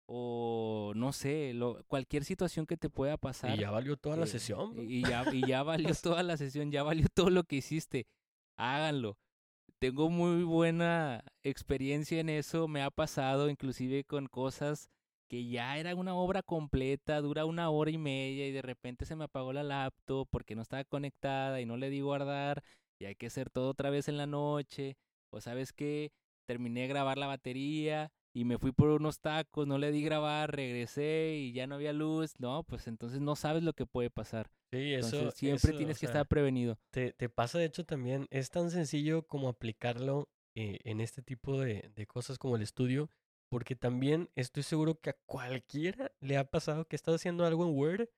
O 0.06 0.92
no 0.96 1.12
sé, 1.12 1.52
lo, 1.54 1.84
cualquier 1.84 2.24
situación 2.24 2.66
que 2.66 2.76
te 2.76 2.90
pueda 2.90 3.16
pasar. 3.16 3.54
Y 3.54 3.60
ya 3.60 3.70
valió 3.70 3.96
toda 3.96 4.16
la 4.16 4.24
eh, 4.24 4.28
sesión. 4.28 4.74
bro. 4.74 4.82
Y 4.82 5.02
ya, 5.02 5.24
y 5.32 5.46
ya 5.46 5.62
valió 5.62 5.94
toda 6.02 6.22
la 6.22 6.36
sesión, 6.36 6.72
ya 6.72 6.82
valió 6.82 7.06
todo 7.14 7.30
lo 7.30 7.44
que 7.44 7.56
hiciste. 7.56 8.06
Háganlo. 8.56 9.18
Tengo 9.78 10.10
muy 10.10 10.42
buena 10.42 11.24
experiencia 11.42 12.18
en 12.18 12.28
eso, 12.28 12.66
me 12.66 12.82
ha 12.82 12.90
pasado 12.90 13.48
inclusive 13.48 14.04
con 14.04 14.26
cosas 14.26 14.90
que 15.30 15.46
ya 15.46 15.78
era 15.78 15.94
una 15.94 16.16
obra 16.16 16.42
completa, 16.42 17.20
dura 17.20 17.44
una 17.44 17.70
hora 17.70 17.92
y 17.92 17.98
media 17.98 18.48
y 18.48 18.50
de 18.50 18.62
repente 18.62 19.04
se 19.04 19.14
me 19.14 19.24
apagó 19.24 19.52
la 19.52 19.62
laptop 19.62 20.26
porque 20.28 20.56
no 20.56 20.62
estaba 20.62 20.82
conectada 20.82 21.60
y 21.60 21.66
no 21.66 21.76
le 21.76 21.88
di 21.88 22.00
guardar 22.00 22.64
y 22.98 23.04
hay 23.04 23.14
que 23.14 23.26
hacer 23.28 23.48
todo 23.48 23.70
otra 23.70 23.90
vez 23.90 24.08
en 24.08 24.16
la 24.16 24.26
noche. 24.26 24.96
O 25.30 25.40
sabes 25.40 25.72
qué, 25.72 26.10
terminé 26.46 26.82
de 26.82 26.88
grabar 26.88 27.16
la 27.16 27.28
batería 27.28 28.10
y 28.34 28.44
me 28.44 28.58
fui 28.58 28.72
por 28.72 28.88
unos 28.88 29.20
tacos, 29.20 29.68
no 29.68 29.78
le 29.78 29.92
di 29.92 30.02
grabar, 30.02 30.50
regresé 30.50 31.36
y 31.36 31.52
ya 31.52 31.68
no 31.68 31.76
había 31.76 31.92
luz. 31.92 32.34
No, 32.40 32.64
pues 32.64 32.88
entonces 32.88 33.20
no 33.20 33.36
sabes 33.36 33.62
lo 33.62 33.72
que 33.72 33.86
puede 33.86 34.10
pasar. 34.10 34.50
Sí, 34.72 34.94
eso. 34.94 35.16
Entonces 35.16 35.38
siempre 35.38 35.70
eso, 35.70 35.78
tienes 35.78 36.00
que 36.00 36.06
sea, 36.06 36.14
estar 36.14 36.26
prevenido. 36.26 36.76
Te, 36.90 37.12
te 37.12 37.28
pasa, 37.28 37.60
de 37.60 37.66
hecho, 37.66 37.84
también. 37.84 38.26
Es 38.30 38.50
tan 38.50 38.72
sencillo 38.72 39.22
como 39.22 39.48
aplicarlo 39.48 40.28
eh, 40.56 40.80
en 40.82 41.00
este 41.00 41.22
tipo 41.22 41.60
de, 41.60 41.92
de 41.94 42.06
cosas 42.08 42.36
como 42.36 42.56
el 42.56 42.62
estudio. 42.62 43.08
Porque 43.50 43.74
también 43.74 44.30
estoy 44.36 44.62
seguro 44.62 45.00
que 45.00 45.10
a 45.10 45.16
cualquiera 45.26 46.12
le 46.20 46.36
ha 46.36 46.44
pasado 46.44 46.86
que 46.86 46.94
estás 46.96 47.16
haciendo 47.16 47.44
algo 47.44 47.64
en 47.66 47.76
Word 47.76 48.08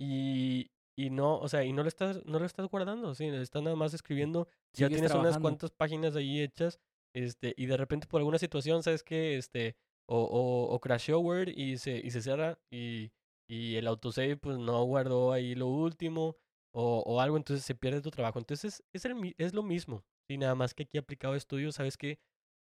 y, 0.00 0.70
y 0.96 1.10
no, 1.10 1.38
o 1.38 1.48
sea, 1.48 1.64
y 1.64 1.72
no 1.72 1.82
lo 1.82 1.88
estás, 1.88 2.24
no 2.24 2.38
lo 2.38 2.46
estás 2.46 2.66
guardando, 2.68 3.14
sí, 3.14 3.26
estás 3.26 3.62
nada 3.62 3.74
más 3.76 3.94
escribiendo, 3.94 4.48
ya 4.72 4.88
tienes 4.88 5.10
unas 5.10 5.12
trabajando. 5.12 5.40
cuantas 5.42 5.70
páginas 5.72 6.14
ahí 6.14 6.40
hechas, 6.40 6.78
este, 7.14 7.52
y 7.56 7.66
de 7.66 7.76
repente 7.76 8.06
por 8.06 8.20
alguna 8.20 8.38
situación, 8.38 8.82
¿sabes 8.82 9.02
qué? 9.02 9.36
Este, 9.36 9.76
o, 10.08 10.20
o, 10.22 10.72
o 10.74 10.80
crasheó 10.80 11.18
Word 11.18 11.48
y 11.48 11.78
se, 11.78 11.98
y 11.98 12.10
se 12.12 12.22
cierra 12.22 12.58
y, 12.70 13.10
y 13.48 13.74
el 13.76 13.88
autosave 13.88 14.36
pues 14.36 14.58
no 14.58 14.84
guardó 14.84 15.32
ahí 15.32 15.54
lo 15.56 15.66
último 15.66 16.36
o, 16.72 17.02
o 17.04 17.20
algo, 17.20 17.36
entonces 17.36 17.64
se 17.64 17.74
pierde 17.74 18.02
tu 18.02 18.10
trabajo. 18.10 18.38
Entonces 18.38 18.84
es, 18.92 19.04
el, 19.04 19.34
es 19.38 19.52
lo 19.52 19.62
mismo, 19.64 20.04
y 20.30 20.38
nada 20.38 20.54
más 20.54 20.74
que 20.74 20.84
aquí 20.84 20.98
aplicado 20.98 21.34
a 21.34 21.36
estudio, 21.38 21.72
¿sabes 21.72 21.96
qué? 21.96 22.20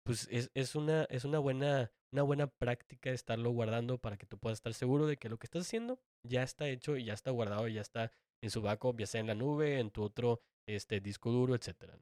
Pues 0.04 0.28
es, 0.32 0.50
es 0.54 0.76
una, 0.76 1.04
es 1.06 1.26
una 1.26 1.40
buena, 1.40 1.92
una 2.12 2.24
buena 2.24 2.48
práctica 2.48 3.12
estarlo 3.12 3.52
guardando 3.52 3.98
para 4.00 4.18
que 4.18 4.26
tú 4.26 4.38
puedas 4.38 4.58
estar 4.58 4.74
seguro 4.74 5.06
de 5.06 5.18
que 5.18 5.30
lo 5.30 5.38
que 5.38 5.46
estás 5.46 5.68
haciendo 5.68 6.00
ya 6.24 6.44
está 6.44 6.68
hecho 6.68 6.98
y 6.98 7.06
ya 7.06 7.14
está 7.14 7.32
guardado 7.32 7.68
y 7.68 7.76
ya 7.76 7.82
está 7.82 8.12
en 8.42 8.50
su 8.50 8.62
backup, 8.62 9.00
ya 9.00 9.06
sea 9.06 9.22
en 9.22 9.28
la 9.28 9.36
nube, 9.36 9.80
en 9.80 9.92
tu 9.92 10.04
otro 10.04 10.42
este, 10.68 11.00
disco 11.00 11.32
duro, 11.32 11.56
etcétera. 11.56 11.98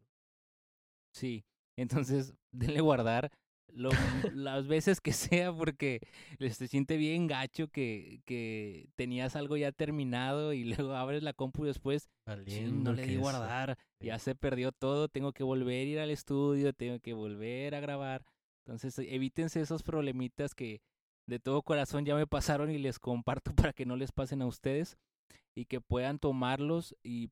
Sí, 1.14 1.46
entonces 1.78 2.36
denle 2.54 2.82
guardar 2.82 3.32
lo, 3.74 3.90
las 4.34 4.68
veces 4.68 5.02
que 5.02 5.12
sea 5.42 5.54
porque 5.54 6.00
les 6.38 6.58
se 6.58 6.68
siente 6.68 6.98
bien 6.98 7.28
gacho 7.28 7.68
que, 7.68 8.22
que 8.26 8.88
tenías 8.96 9.36
algo 9.36 9.58
ya 9.58 9.72
terminado 9.72 10.54
y 10.54 10.64
luego 10.88 10.94
abres 10.96 11.24
la 11.24 11.34
compu 11.34 11.66
después, 11.66 12.04
"Chin, 12.06 12.10
Valiendo 12.26 12.92
no 12.92 12.96
le 12.96 13.06
di 13.08 13.16
guardar, 13.18 13.78
Sí. 14.00 14.08
ya 14.08 14.20
se 14.20 14.34
perdió 14.36 14.72
todo, 14.72 15.10
tengo 15.10 15.34
que 15.34 15.44
volver 15.44 15.76
a 15.80 15.84
ir 15.90 16.00
al 16.00 16.10
estudio, 16.10 16.72
tengo 16.74 17.00
que 17.00 17.14
volver 17.14 17.76
a 17.76 17.80
grabar. 17.82 18.24
Entonces 18.66 18.98
evítense 19.00 19.60
esos 19.62 19.84
problemitas 19.84 20.54
que 20.56 20.82
de 21.28 21.40
todo 21.40 21.62
corazón 21.64 22.06
ya 22.06 22.16
me 22.16 22.26
pasaron 22.28 22.72
y 22.72 22.78
les 22.78 22.98
comparto 23.00 23.52
para 23.72 23.74
que 23.74 23.86
no 23.86 23.96
les 23.96 24.12
pasen 24.12 24.42
a 24.42 24.48
ustedes 24.48 24.98
y 25.56 25.66
que 25.66 25.82
puedan 25.82 26.18
tomarlos 26.20 26.96
y 27.04 27.30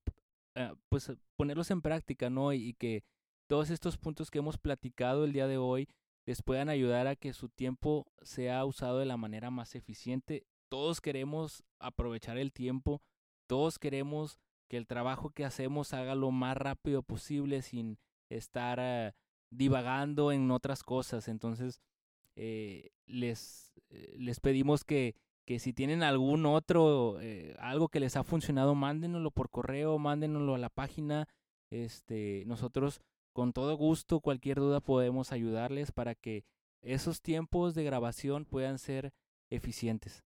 eh, 0.55 0.73
pues 0.89 1.11
ponerlos 1.37 1.69
en 1.71 1.81
práctica, 1.81 2.29
¿no? 2.29 2.51
Y, 2.53 2.69
y 2.69 2.73
que 2.73 3.03
todos 3.47 3.69
estos 3.69 3.97
puntos 3.97 4.29
que 4.29 4.39
hemos 4.39 4.57
platicado 4.57 5.23
el 5.23 5.31
día 5.31 5.47
de 5.47 5.57
hoy 5.57 5.87
les 6.27 6.43
puedan 6.43 6.67
ayudar 6.67 7.07
a 7.07 7.15
que 7.15 7.31
su 7.31 7.47
tiempo 7.47 8.05
sea 8.21 8.63
usado 8.65 8.99
de 8.99 9.05
la 9.05 9.15
manera 9.15 9.49
más 9.49 9.75
eficiente. 9.75 10.45
Todos 10.69 10.99
queremos 10.99 11.63
aprovechar 11.79 12.37
el 12.37 12.51
tiempo, 12.51 13.01
todos 13.47 13.79
queremos 13.79 14.37
que 14.67 14.75
el 14.75 14.87
trabajo 14.87 15.29
que 15.29 15.45
hacemos 15.45 15.93
haga 15.93 16.15
lo 16.15 16.29
más 16.31 16.57
rápido 16.57 17.01
posible 17.01 17.61
sin 17.61 17.97
estar 18.29 18.77
eh, 18.81 19.13
divagando 19.49 20.33
en 20.33 20.51
otras 20.51 20.83
cosas. 20.83 21.29
Entonces, 21.29 21.79
eh, 22.35 22.91
les, 23.05 23.71
eh, 23.89 24.13
les 24.19 24.41
pedimos 24.41 24.83
que, 24.83 25.15
que 25.45 25.59
si 25.59 25.71
tienen 25.71 26.03
algún 26.03 26.45
otro, 26.45 27.21
eh, 27.21 27.55
algo 27.57 27.87
que 27.87 28.01
les 28.01 28.17
ha 28.17 28.25
funcionado, 28.25 28.75
mándenoslo 28.75 29.31
por 29.31 29.49
correo, 29.49 29.97
mándenoslo 29.97 30.55
a 30.55 30.59
la 30.59 30.69
página. 30.69 31.29
Este, 31.69 32.43
nosotros 32.47 32.99
con 33.37 33.53
todo 33.53 33.77
gusto, 33.77 34.19
cualquier 34.19 34.57
duda 34.57 34.79
podemos 34.79 35.31
ayudarles 35.31 35.91
para 35.91 36.15
que 36.15 36.43
esos 36.81 37.21
tiempos 37.21 37.75
de 37.75 37.83
grabación 37.83 38.45
puedan 38.45 38.79
ser 38.79 39.13
eficientes. 39.51 40.23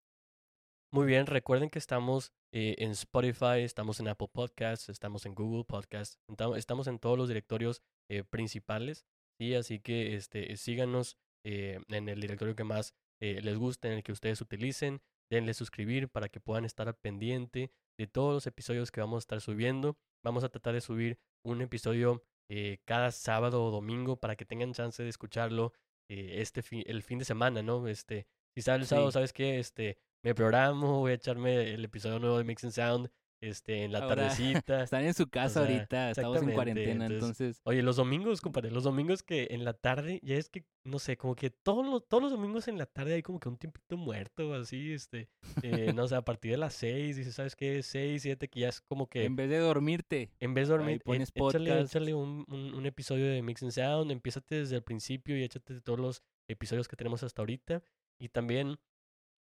Muy 0.93 1.07
bien, 1.07 1.25
recuerden 1.25 1.69
que 1.69 1.77
estamos 1.77 2.31
eh, 2.53 2.75
en 2.77 2.91
Spotify, 2.91 3.63
estamos 3.63 3.99
en 3.99 4.07
Apple 4.07 4.29
Podcasts, 4.31 4.87
estamos 4.87 5.25
en 5.25 5.35
Google 5.35 5.65
Podcasts, 5.65 6.21
estamos 6.55 6.87
en 6.87 6.99
todos 6.99 7.17
los 7.17 7.27
directorios 7.27 7.81
eh, 8.09 8.23
principales, 8.23 9.05
¿sí? 9.37 9.55
Así 9.55 9.81
que 9.81 10.15
este, 10.15 10.55
síganos 10.55 11.17
eh, 11.43 11.81
en 11.89 12.07
el 12.07 12.21
directorio 12.21 12.55
que 12.55 12.63
más 12.63 12.93
les 13.19 13.57
guste, 13.57 13.89
en 13.89 13.95
el 13.95 14.03
que 14.03 14.13
ustedes 14.13 14.39
utilicen. 14.39 15.01
denle 15.29 15.53
suscribir 15.53 16.07
para 16.07 16.29
que 16.29 16.39
puedan 16.39 16.63
estar 16.63 16.87
al 16.87 16.95
pendiente 16.95 17.73
de 17.97 18.07
todos 18.07 18.33
los 18.33 18.47
episodios 18.47 18.89
que 18.89 19.01
vamos 19.01 19.17
a 19.17 19.25
estar 19.25 19.41
subiendo. 19.41 19.97
Vamos 20.23 20.45
a 20.45 20.49
tratar 20.49 20.75
de 20.75 20.81
subir 20.81 21.19
un 21.43 21.61
episodio 21.61 22.23
eh, 22.53 22.79
cada 22.83 23.13
sábado 23.13 23.63
o 23.63 23.71
domingo 23.71 24.17
para 24.17 24.35
que 24.35 24.43
tengan 24.43 24.73
chance 24.73 25.01
de 25.01 25.07
escucharlo 25.07 25.71
eh, 26.09 26.41
este 26.41 26.61
el 26.85 27.01
fin 27.01 27.17
de 27.17 27.23
semana, 27.23 27.63
¿no? 27.63 27.87
Este, 27.87 28.27
si 28.53 28.61
sale 28.61 28.81
el 28.81 28.87
sábado, 28.87 29.09
¿sabes 29.09 29.31
qué? 29.31 29.57
Este, 29.57 29.97
me 30.21 30.35
programo, 30.35 30.99
voy 30.99 31.13
a 31.13 31.15
echarme 31.15 31.73
el 31.73 31.85
episodio 31.85 32.19
nuevo 32.19 32.37
de 32.37 32.43
Mix 32.43 32.65
and 32.65 32.73
Sound 32.73 33.09
este, 33.41 33.83
en 33.83 33.91
la 33.91 34.07
tardecita. 34.07 34.83
Están 34.83 35.03
en 35.03 35.13
su 35.13 35.29
casa 35.29 35.61
ahorita, 35.61 36.11
estamos 36.11 36.41
en 36.41 36.53
cuarentena, 36.53 37.07
entonces, 37.07 37.59
Oye, 37.63 37.81
los 37.81 37.95
domingos, 37.95 38.39
compadre, 38.39 38.71
los 38.71 38.83
domingos 38.83 39.23
que 39.23 39.47
en 39.51 39.65
la 39.65 39.73
tarde, 39.73 40.19
ya 40.23 40.35
es 40.35 40.49
que, 40.49 40.65
no 40.83 40.99
sé, 40.99 41.17
como 41.17 41.35
que 41.35 41.49
todos 41.49 41.85
los, 41.85 42.07
todos 42.07 42.23
los 42.23 42.31
domingos 42.31 42.67
en 42.67 42.77
la 42.77 42.85
tarde 42.85 43.15
hay 43.15 43.23
como 43.23 43.39
que 43.39 43.49
un 43.49 43.57
tiempito 43.57 43.97
muerto, 43.97 44.53
así, 44.53 44.93
este, 44.93 45.29
eh, 45.63 45.91
no 45.93 46.07
sé, 46.07 46.15
a 46.15 46.21
partir 46.21 46.51
de 46.51 46.57
las 46.57 46.73
seis, 46.73 47.17
dices, 47.17 47.35
¿sabes 47.35 47.55
qué? 47.55 47.83
Seis, 47.83 48.21
siete, 48.21 48.47
que 48.47 48.61
ya 48.61 48.69
es 48.69 48.81
como 48.81 49.07
que... 49.07 49.25
En 49.25 49.35
vez 49.35 49.49
de 49.49 49.57
dormirte. 49.57 50.31
En 50.39 50.53
vez 50.53 50.67
de 50.67 50.75
dormir, 50.77 51.01
pones 51.03 51.31
échale, 51.33 51.81
échale 51.81 52.13
un, 52.13 52.45
un, 52.47 52.73
un, 52.75 52.85
episodio 52.85 53.25
de 53.25 53.41
Mix 53.41 53.63
and 53.63 53.71
Sound, 53.71 54.11
empiézate 54.11 54.55
desde 54.55 54.75
el 54.75 54.83
principio 54.83 55.37
y 55.37 55.43
échate 55.43 55.81
todos 55.81 55.99
los 55.99 56.23
episodios 56.47 56.87
que 56.87 56.95
tenemos 56.95 57.23
hasta 57.23 57.41
ahorita. 57.41 57.83
Y 58.19 58.29
también, 58.29 58.77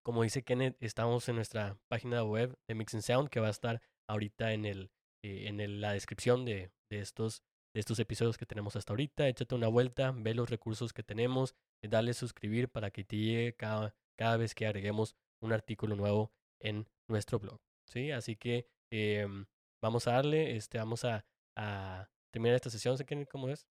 como 0.05 0.23
dice 0.23 0.45
Kenneth, 0.45 0.77
estamos 0.81 1.29
en 1.29 1.37
nuestra 1.37 1.79
página 1.89 2.23
web 2.23 2.57
de 2.69 2.75
Mix 2.75 2.95
and 2.95 3.03
Sound, 3.03 3.31
que 3.31 3.41
va 3.41 3.49
a 3.49 3.51
estar 3.51 3.81
ahorita 4.07 4.53
en, 4.53 4.67
el, 4.67 4.91
eh, 5.25 5.47
en 5.49 5.81
la 5.81 5.95
descripción 5.95 6.45
de, 6.45 6.71
de, 6.91 7.01
estos, 7.01 7.43
de 7.73 7.81
estos 7.81 7.99
episodios 7.99 8.37
que 8.37 8.45
tenemos 8.45 8.77
hasta 8.77 8.93
ahorita. 8.93 9.27
Échate 9.27 9.55
una 9.55 9.69
vuelta, 9.69 10.13
ve 10.15 10.35
los 10.35 10.51
recursos 10.51 10.93
que 10.93 11.03
tenemos, 11.03 11.57
eh, 11.83 11.89
dale 11.89 12.13
suscribir 12.13 12.69
para 12.69 12.91
que 12.91 13.03
te 13.03 13.17
llegue 13.17 13.57
cada, 13.57 13.95
cada 14.17 14.37
vez 14.37 14.55
que 14.55 14.67
agreguemos 14.67 15.17
un 15.41 15.55
artículo 15.55 15.97
nuevo 15.97 16.33
en 16.61 16.87
nuestro 17.09 17.39
blog. 17.39 17.61
¿sí? 17.87 18.11
Así 18.11 18.37
que 18.37 18.69
eh, 18.93 19.27
vamos 19.83 20.07
a 20.07 20.13
darle, 20.13 20.55
este, 20.57 20.77
vamos 20.77 21.07
a, 21.07 21.25
a 21.57 22.11
terminar 22.31 22.57
esta 22.57 22.69
sesión, 22.69 22.99
¿sé 22.99 23.07
cómo 23.27 23.49
es? 23.49 23.67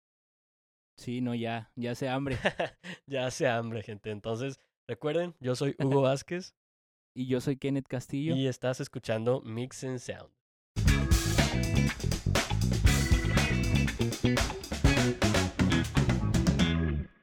Sí, 0.98 1.22
no, 1.22 1.36
ya, 1.36 1.72
ya 1.76 1.92
hace 1.92 2.10
hambre. 2.10 2.38
ya 3.06 3.28
hace 3.28 3.48
hambre, 3.48 3.84
gente. 3.84 4.10
Entonces, 4.10 4.60
recuerden, 4.88 5.36
yo 5.40 5.56
soy 5.56 5.76
Hugo 5.80 6.02
Vázquez. 6.04 6.54
Y 7.16 7.28
yo 7.28 7.42
soy 7.42 7.58
Kenneth 7.58 7.88
Castillo. 7.88 8.36
Y 8.36 8.48
estás 8.48 8.80
escuchando 8.80 9.42
Mix 9.42 9.84
and 9.84 10.00
Sound. 10.00 10.32